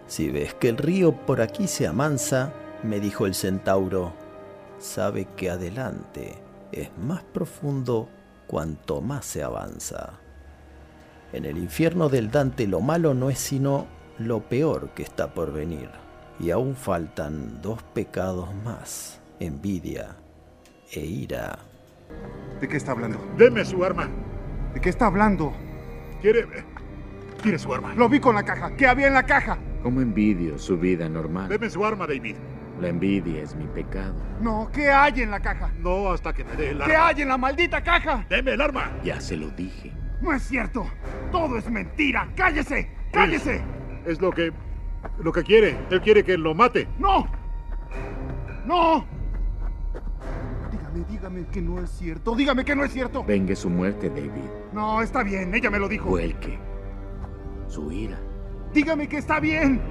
[0.08, 2.54] Si ves que el río por aquí se amansa,
[2.84, 4.14] me dijo el centauro,
[4.80, 6.36] sabe que adelante
[6.72, 8.10] es más profundo
[8.48, 10.14] cuanto más se avanza.
[11.34, 13.88] En el infierno del Dante lo malo no es sino
[14.18, 15.90] lo peor que está por venir,
[16.40, 20.16] y aún faltan dos pecados más, envidia
[20.92, 21.60] e ira.
[22.62, 23.20] ¿De qué está hablando?
[23.38, 24.10] Deme su arma.
[24.74, 25.52] ¿De qué está hablando?
[26.22, 26.48] ¿Quiere...?
[27.44, 27.94] Tire su arma.
[27.94, 28.76] Lo vi con la caja.
[28.76, 29.60] ¿Qué había en la caja?
[29.88, 31.48] ¿Cómo envidio su vida normal?
[31.48, 32.36] Deme su arma, David.
[32.82, 34.22] La envidia es mi pecado.
[34.42, 35.72] No, ¿qué hay en la caja?
[35.80, 36.94] No, hasta que me dé el arma.
[36.94, 38.26] ¿Qué hay en la maldita caja?
[38.30, 38.92] Deme el arma.
[39.02, 39.94] Ya se lo dije.
[40.20, 40.86] No es cierto.
[41.32, 42.28] Todo es mentira.
[42.36, 42.92] ¡Cállese!
[43.14, 43.62] ¡Cállese!
[44.06, 44.52] Es lo que...
[45.20, 45.78] lo que quiere.
[45.90, 46.90] Él quiere que lo mate.
[47.00, 47.26] ¡No!
[48.66, 49.06] ¡No!
[50.70, 52.36] Dígame, dígame que no es cierto.
[52.36, 53.24] Dígame que no es cierto.
[53.24, 54.50] Vengue su muerte, David.
[54.74, 55.56] No, está bien.
[55.56, 56.10] Ella me lo dijo.
[56.10, 56.60] Vuelque.
[57.70, 58.20] Su ira.
[58.78, 59.82] Dígame que está bien.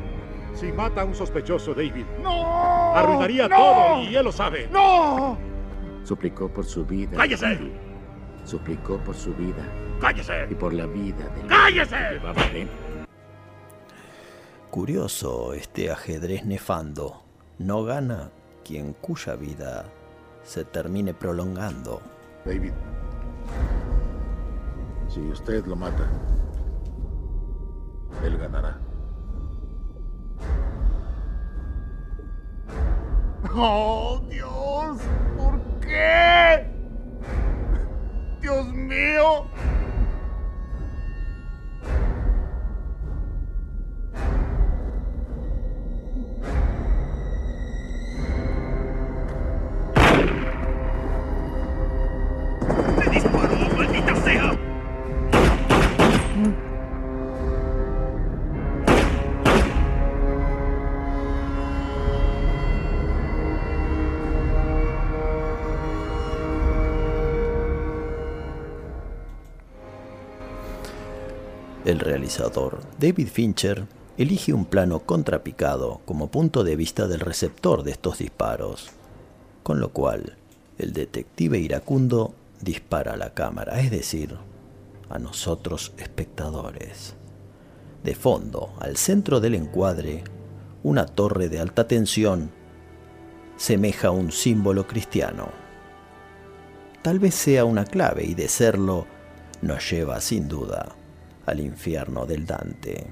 [0.54, 2.06] Si mata a un sospechoso, David.
[2.22, 2.94] ¡No!
[2.94, 3.56] Arruinaría ¡No!
[3.56, 4.68] todo, y él lo sabe.
[4.70, 5.36] ¡No!
[6.04, 7.16] Suplicó por su vida.
[7.16, 7.46] ¡Cállese!
[7.46, 7.72] David.
[8.44, 9.68] Suplicó por su vida.
[10.00, 10.46] ¡Cállese!
[10.48, 11.96] Y por la vida de ¡Cállese!
[12.12, 12.76] llevaba dentro.
[14.70, 17.24] Curioso este ajedrez nefando.
[17.58, 18.30] No gana
[18.64, 19.86] quien cuya vida
[20.44, 22.00] se termine prolongando.
[22.44, 22.72] David.
[25.08, 26.08] Si usted lo mata,
[28.24, 28.78] él ganará.
[33.54, 34.98] ¡Oh, Dios!
[35.36, 36.66] ¿Por qué?
[38.40, 39.46] ¡Dios mío!
[71.96, 73.86] El realizador, David Fincher,
[74.18, 78.90] elige un plano contrapicado como punto de vista del receptor de estos disparos,
[79.62, 80.36] con lo cual
[80.76, 84.36] el detective iracundo dispara a la cámara, es decir,
[85.08, 87.14] a nosotros espectadores.
[88.04, 90.22] De fondo, al centro del encuadre,
[90.82, 92.50] una torre de alta tensión
[93.56, 95.48] semeja un símbolo cristiano.
[97.00, 99.06] tal vez sea una clave y de serlo
[99.62, 100.94] nos lleva sin duda
[101.46, 103.06] al infierno del Dante.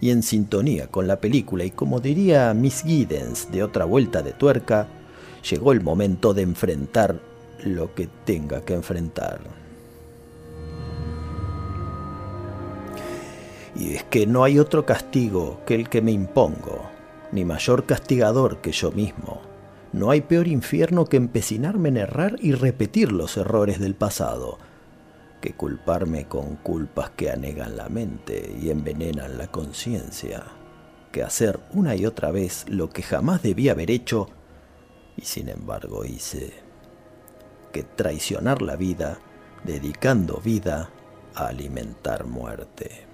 [0.00, 4.32] Y en sintonía con la película y como diría Miss Giddens de otra vuelta de
[4.32, 4.86] tuerca,
[5.48, 7.20] llegó el momento de enfrentar
[7.64, 9.40] lo que tenga que enfrentar.
[13.76, 16.82] Y es que no hay otro castigo que el que me impongo,
[17.32, 19.40] ni mayor castigador que yo mismo.
[19.92, 24.58] No hay peor infierno que empecinarme en errar y repetir los errores del pasado,
[25.44, 30.42] que culparme con culpas que anegan la mente y envenenan la conciencia,
[31.12, 34.26] que hacer una y otra vez lo que jamás debía haber hecho
[35.18, 36.54] y sin embargo hice,
[37.74, 39.18] que traicionar la vida
[39.64, 40.88] dedicando vida
[41.34, 43.06] a alimentar muerte.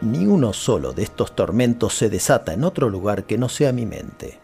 [0.00, 3.86] Ni uno solo de estos tormentos se desata en otro lugar que no sea mi
[3.86, 4.41] mente.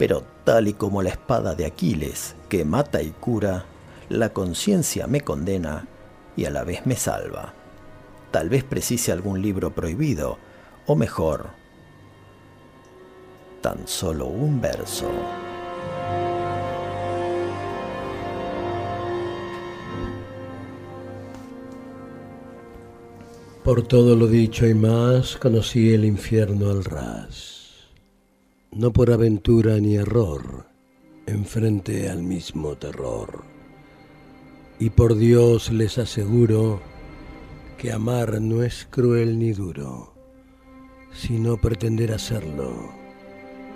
[0.00, 3.66] Pero tal y como la espada de Aquiles, que mata y cura,
[4.08, 5.88] la conciencia me condena
[6.38, 7.52] y a la vez me salva.
[8.30, 10.38] Tal vez precise algún libro prohibido,
[10.86, 11.50] o mejor,
[13.60, 15.10] tan solo un verso.
[23.62, 27.59] Por todo lo dicho y más, conocí el infierno al ras.
[28.72, 30.66] No por aventura ni error,
[31.26, 33.42] enfrente al mismo terror.
[34.78, 36.80] Y por Dios les aseguro
[37.78, 40.14] que amar no es cruel ni duro,
[41.12, 42.92] sino pretender hacerlo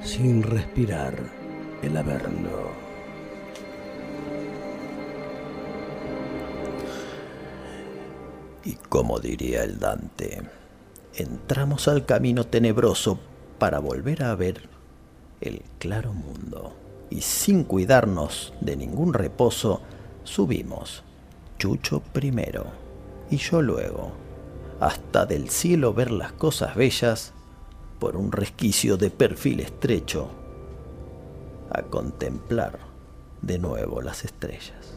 [0.01, 1.19] sin respirar
[1.83, 2.69] el averno.
[8.65, 10.41] Y como diría el Dante,
[11.15, 13.19] entramos al camino tenebroso
[13.59, 14.74] para volver a ver
[15.45, 16.75] el claro mundo.
[17.11, 19.81] Y sin cuidarnos de ningún reposo,
[20.25, 21.05] subimos,
[21.59, 22.85] Chucho primero
[23.31, 24.13] y yo luego,
[24.81, 27.33] hasta del cielo ver las cosas bellas
[27.99, 30.29] por un resquicio de perfil estrecho,
[31.71, 32.79] a contemplar
[33.41, 34.95] de nuevo las estrellas.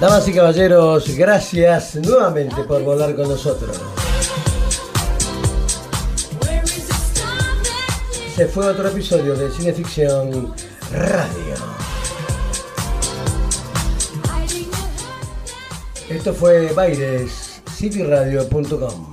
[0.00, 3.78] Damas y caballeros, gracias nuevamente por volar con nosotros.
[8.34, 10.54] Se fue otro episodio de Cineficción
[10.90, 11.54] Radio.
[16.08, 19.12] Esto fue Baires, cityradio.com.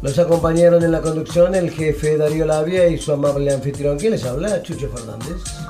[0.00, 3.98] Los acompañaron en la conducción el jefe Darío Labia y su amable anfitrión.
[3.98, 4.62] ¿Quién les habla?
[4.62, 5.65] Chucho Fernández.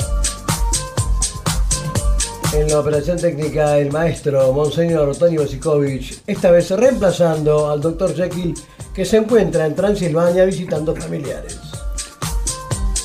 [2.56, 8.54] En la operación técnica, el maestro Monseñor Tony Bosikovich, esta vez reemplazando al doctor Jekyll,
[8.94, 11.58] que se encuentra en Transilvania visitando familiares.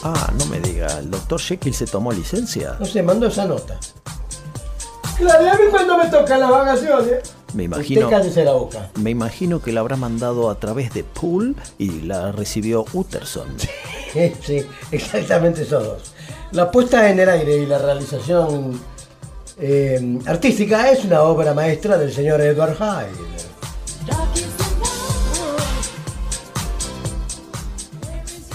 [0.03, 2.77] Ah, no me diga, ¿el doctor Jekyll se tomó licencia?
[2.79, 3.77] No sé, mandó esa nota.
[5.17, 7.33] Claro, a mí cuando me tocan las vacaciones.
[7.53, 8.89] Me imagino, Usted la boca.
[8.95, 13.49] me imagino que la habrá mandado a través de Pool y la recibió Utterson.
[14.45, 16.13] Sí, exactamente esos dos.
[16.51, 18.77] La puesta en el aire y la realización
[19.61, 23.31] eh, artística es una obra maestra del señor Edward Hyde.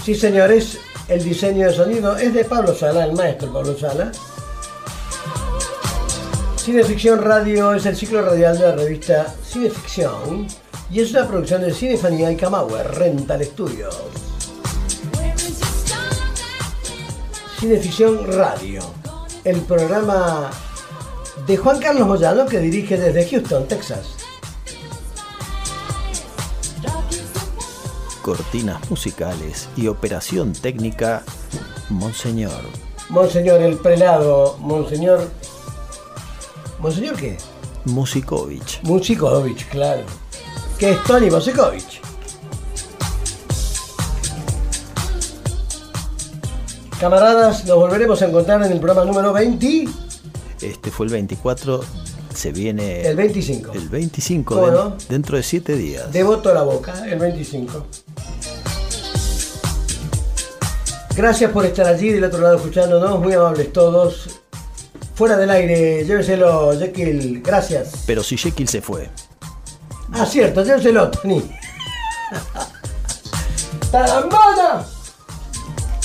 [0.03, 4.11] Sí, señores, el diseño de sonido es de Pablo Sala, el maestro Pablo Sala.
[6.57, 10.47] Cineficción Radio es el ciclo radial de la revista Cineficción
[10.91, 13.95] y es una producción de Cinefanía y Camauer, Rental Studios.
[17.59, 18.81] Cineficción Radio,
[19.45, 20.51] el programa
[21.47, 24.15] de Juan Carlos Moyano que dirige desde Houston, Texas.
[28.21, 31.23] Cortinas musicales y operación técnica,
[31.89, 32.51] Monseñor.
[33.09, 35.29] Monseñor el prelado, Monseñor...
[36.79, 37.37] ¿Monseñor qué?
[37.85, 38.81] Musikovich.
[38.83, 40.03] Musikovich, claro.
[40.77, 42.01] Que es Tony Musikovich.
[46.99, 50.06] Camaradas, nos volveremos a encontrar en el programa número 20.
[50.67, 51.81] Este fue el 24,
[52.33, 53.01] se viene...
[53.07, 53.71] El 25.
[53.73, 54.97] El 25, ¿Cómo den- no?
[55.09, 56.11] dentro de 7 días.
[56.11, 57.85] Devoto a la boca, el 25.
[61.15, 64.39] Gracias por estar allí del otro lado escuchándonos, muy amables todos.
[65.15, 68.03] Fuera del aire, lléveselo, Jekyll, gracias.
[68.05, 69.09] Pero si Jekyll se fue.
[70.11, 71.41] Ah, cierto, lléveselo, Tony.
[73.91, 74.85] ¡Tarambana!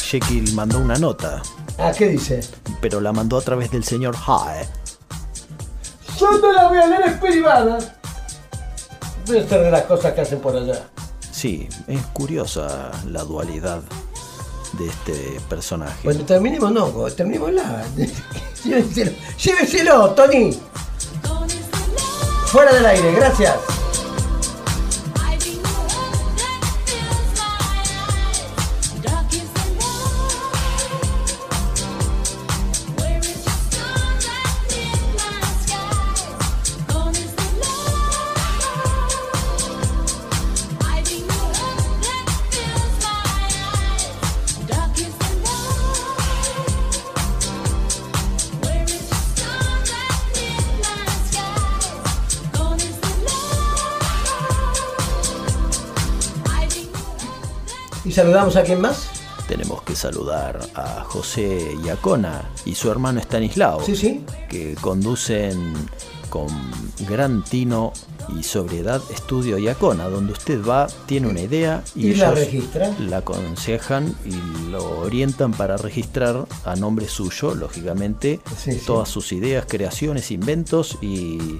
[0.02, 1.42] Jekyll mandó una nota,
[1.82, 2.40] Ah, ¿qué dice?
[2.80, 4.68] pero la mandó a través del señor Hyde.
[6.18, 7.78] Yo no la voy a leer, es privada.
[9.26, 10.88] Debe ser de las cosas que hacen por allá.
[11.30, 13.82] Sí, es curiosa la dualidad
[14.72, 16.00] de este personaje.
[16.04, 17.84] Bueno, terminemos, no, terminemos la.
[18.64, 20.58] lléveselo, lléveselo, Tony.
[22.46, 23.56] Fuera del aire, gracias.
[58.22, 59.08] Saludamos a quién más?
[59.48, 64.24] Tenemos que saludar a José Iacona y su hermano Stanislao, Sí, sí.
[64.48, 65.74] que conducen
[66.30, 66.46] con
[67.08, 67.92] gran tino
[68.38, 72.94] y sobriedad Estudio Iacona, donde usted va, tiene una idea y, Y la registra.
[73.00, 78.80] la aconsejan y lo orientan para registrar a nombre suyo, lógicamente, sí.
[78.86, 81.58] todas sus ideas, creaciones, inventos y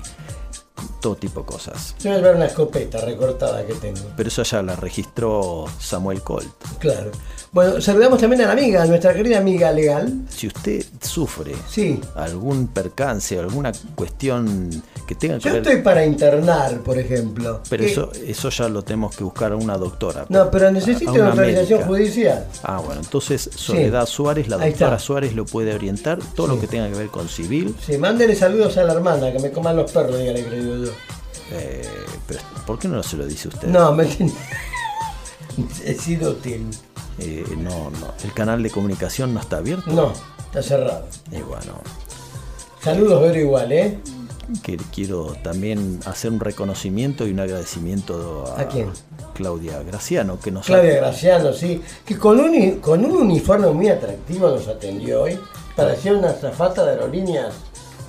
[1.02, 1.94] todo tipo de cosas.
[2.00, 4.00] Yo llevar una escopeta recortada que tengo.
[4.16, 6.54] Pero eso ya la registró Samuel Colt.
[6.78, 7.10] Claro.
[7.52, 10.22] Bueno, saludamos también a la amiga, a nuestra querida amiga legal.
[10.30, 12.00] Si usted sufre Sí.
[12.14, 15.62] algún percance, alguna cuestión que tenga que Yo ver...
[15.62, 17.60] estoy para internar, por ejemplo.
[17.68, 17.92] Pero ¿Qué?
[17.92, 20.24] eso, eso ya lo tenemos que buscar a una doctora.
[20.30, 21.84] No, pero a- necesito a una una médica.
[21.86, 22.46] judicial.
[22.62, 24.98] Ah, bueno, entonces Soledad Suárez, la doctora.
[24.98, 27.76] Suárez lo puede orientar, todo lo que tenga que ver con civil.
[27.86, 30.92] Sí, mándele saludos a la hermana, que me coman los perros, dígale digo yo.
[31.52, 31.82] eh,
[32.26, 33.68] pero ¿por qué no se lo dice usted?
[33.68, 34.06] No, me
[35.84, 36.66] He sido útil.
[37.18, 38.14] Eh, no, no.
[38.24, 39.90] ¿El canal de comunicación no está abierto?
[39.90, 40.12] No,
[40.46, 41.06] está cerrado.
[41.30, 41.80] Y bueno,
[42.80, 43.98] Saludos, pero igual, ¿eh?
[44.62, 48.90] que quiero también hacer un reconocimiento y un agradecimiento a, ¿A quién?
[49.34, 51.80] Claudia Graciano, que nos Claudia Graciano, sí.
[52.04, 55.38] Que con un, con un uniforme muy atractivo nos atendió hoy.
[55.76, 57.54] Parecía una zafata de aerolíneas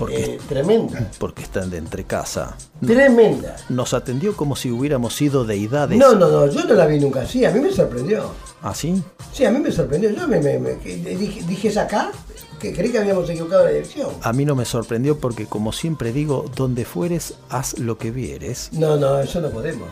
[0.09, 1.09] eh, tremenda.
[1.19, 2.55] porque están de entre casa.
[2.85, 3.55] Tremenda.
[3.69, 5.97] Nos atendió como si hubiéramos sido deidades.
[5.97, 7.45] No, no, no, yo no la vi nunca así.
[7.45, 8.31] A mí me sorprendió.
[8.61, 9.01] ¿Ah, sí?
[9.33, 10.09] Sí, a mí me sorprendió.
[10.11, 12.11] Yo me, me- me- que- dije, dije, ¿es acá?
[12.59, 14.09] Que creí que habíamos equivocado la dirección.
[14.21, 18.69] A mí no me sorprendió porque, como siempre digo, donde fueres, haz lo que vieres.
[18.71, 19.89] No, no, eso no podemos.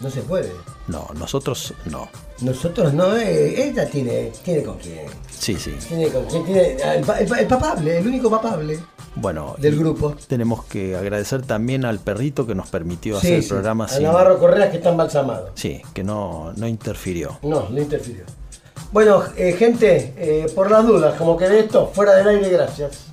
[0.00, 0.52] No se puede.
[0.86, 2.08] No, nosotros no.
[2.40, 5.06] Nosotros no, eh, ella tiene, tiene con quién.
[5.30, 5.72] Sí, sí.
[5.88, 6.44] Tiene con quién.
[6.44, 8.78] Tiene, el, pa- el pa- el papable, el único papable.
[9.16, 10.14] Bueno, Del grupo.
[10.28, 13.88] Tenemos que agradecer también al perrito que nos permitió Sí, hacer el sí, programa a
[13.88, 15.50] sin- Navarro Correa que está embalsamado.
[15.54, 17.38] Sí, que no, no interfirió.
[17.42, 18.24] No, no interfirió.
[18.92, 23.06] Bueno, eh, gente, eh, por las dudas, como que de esto, fuera del aire, gracias.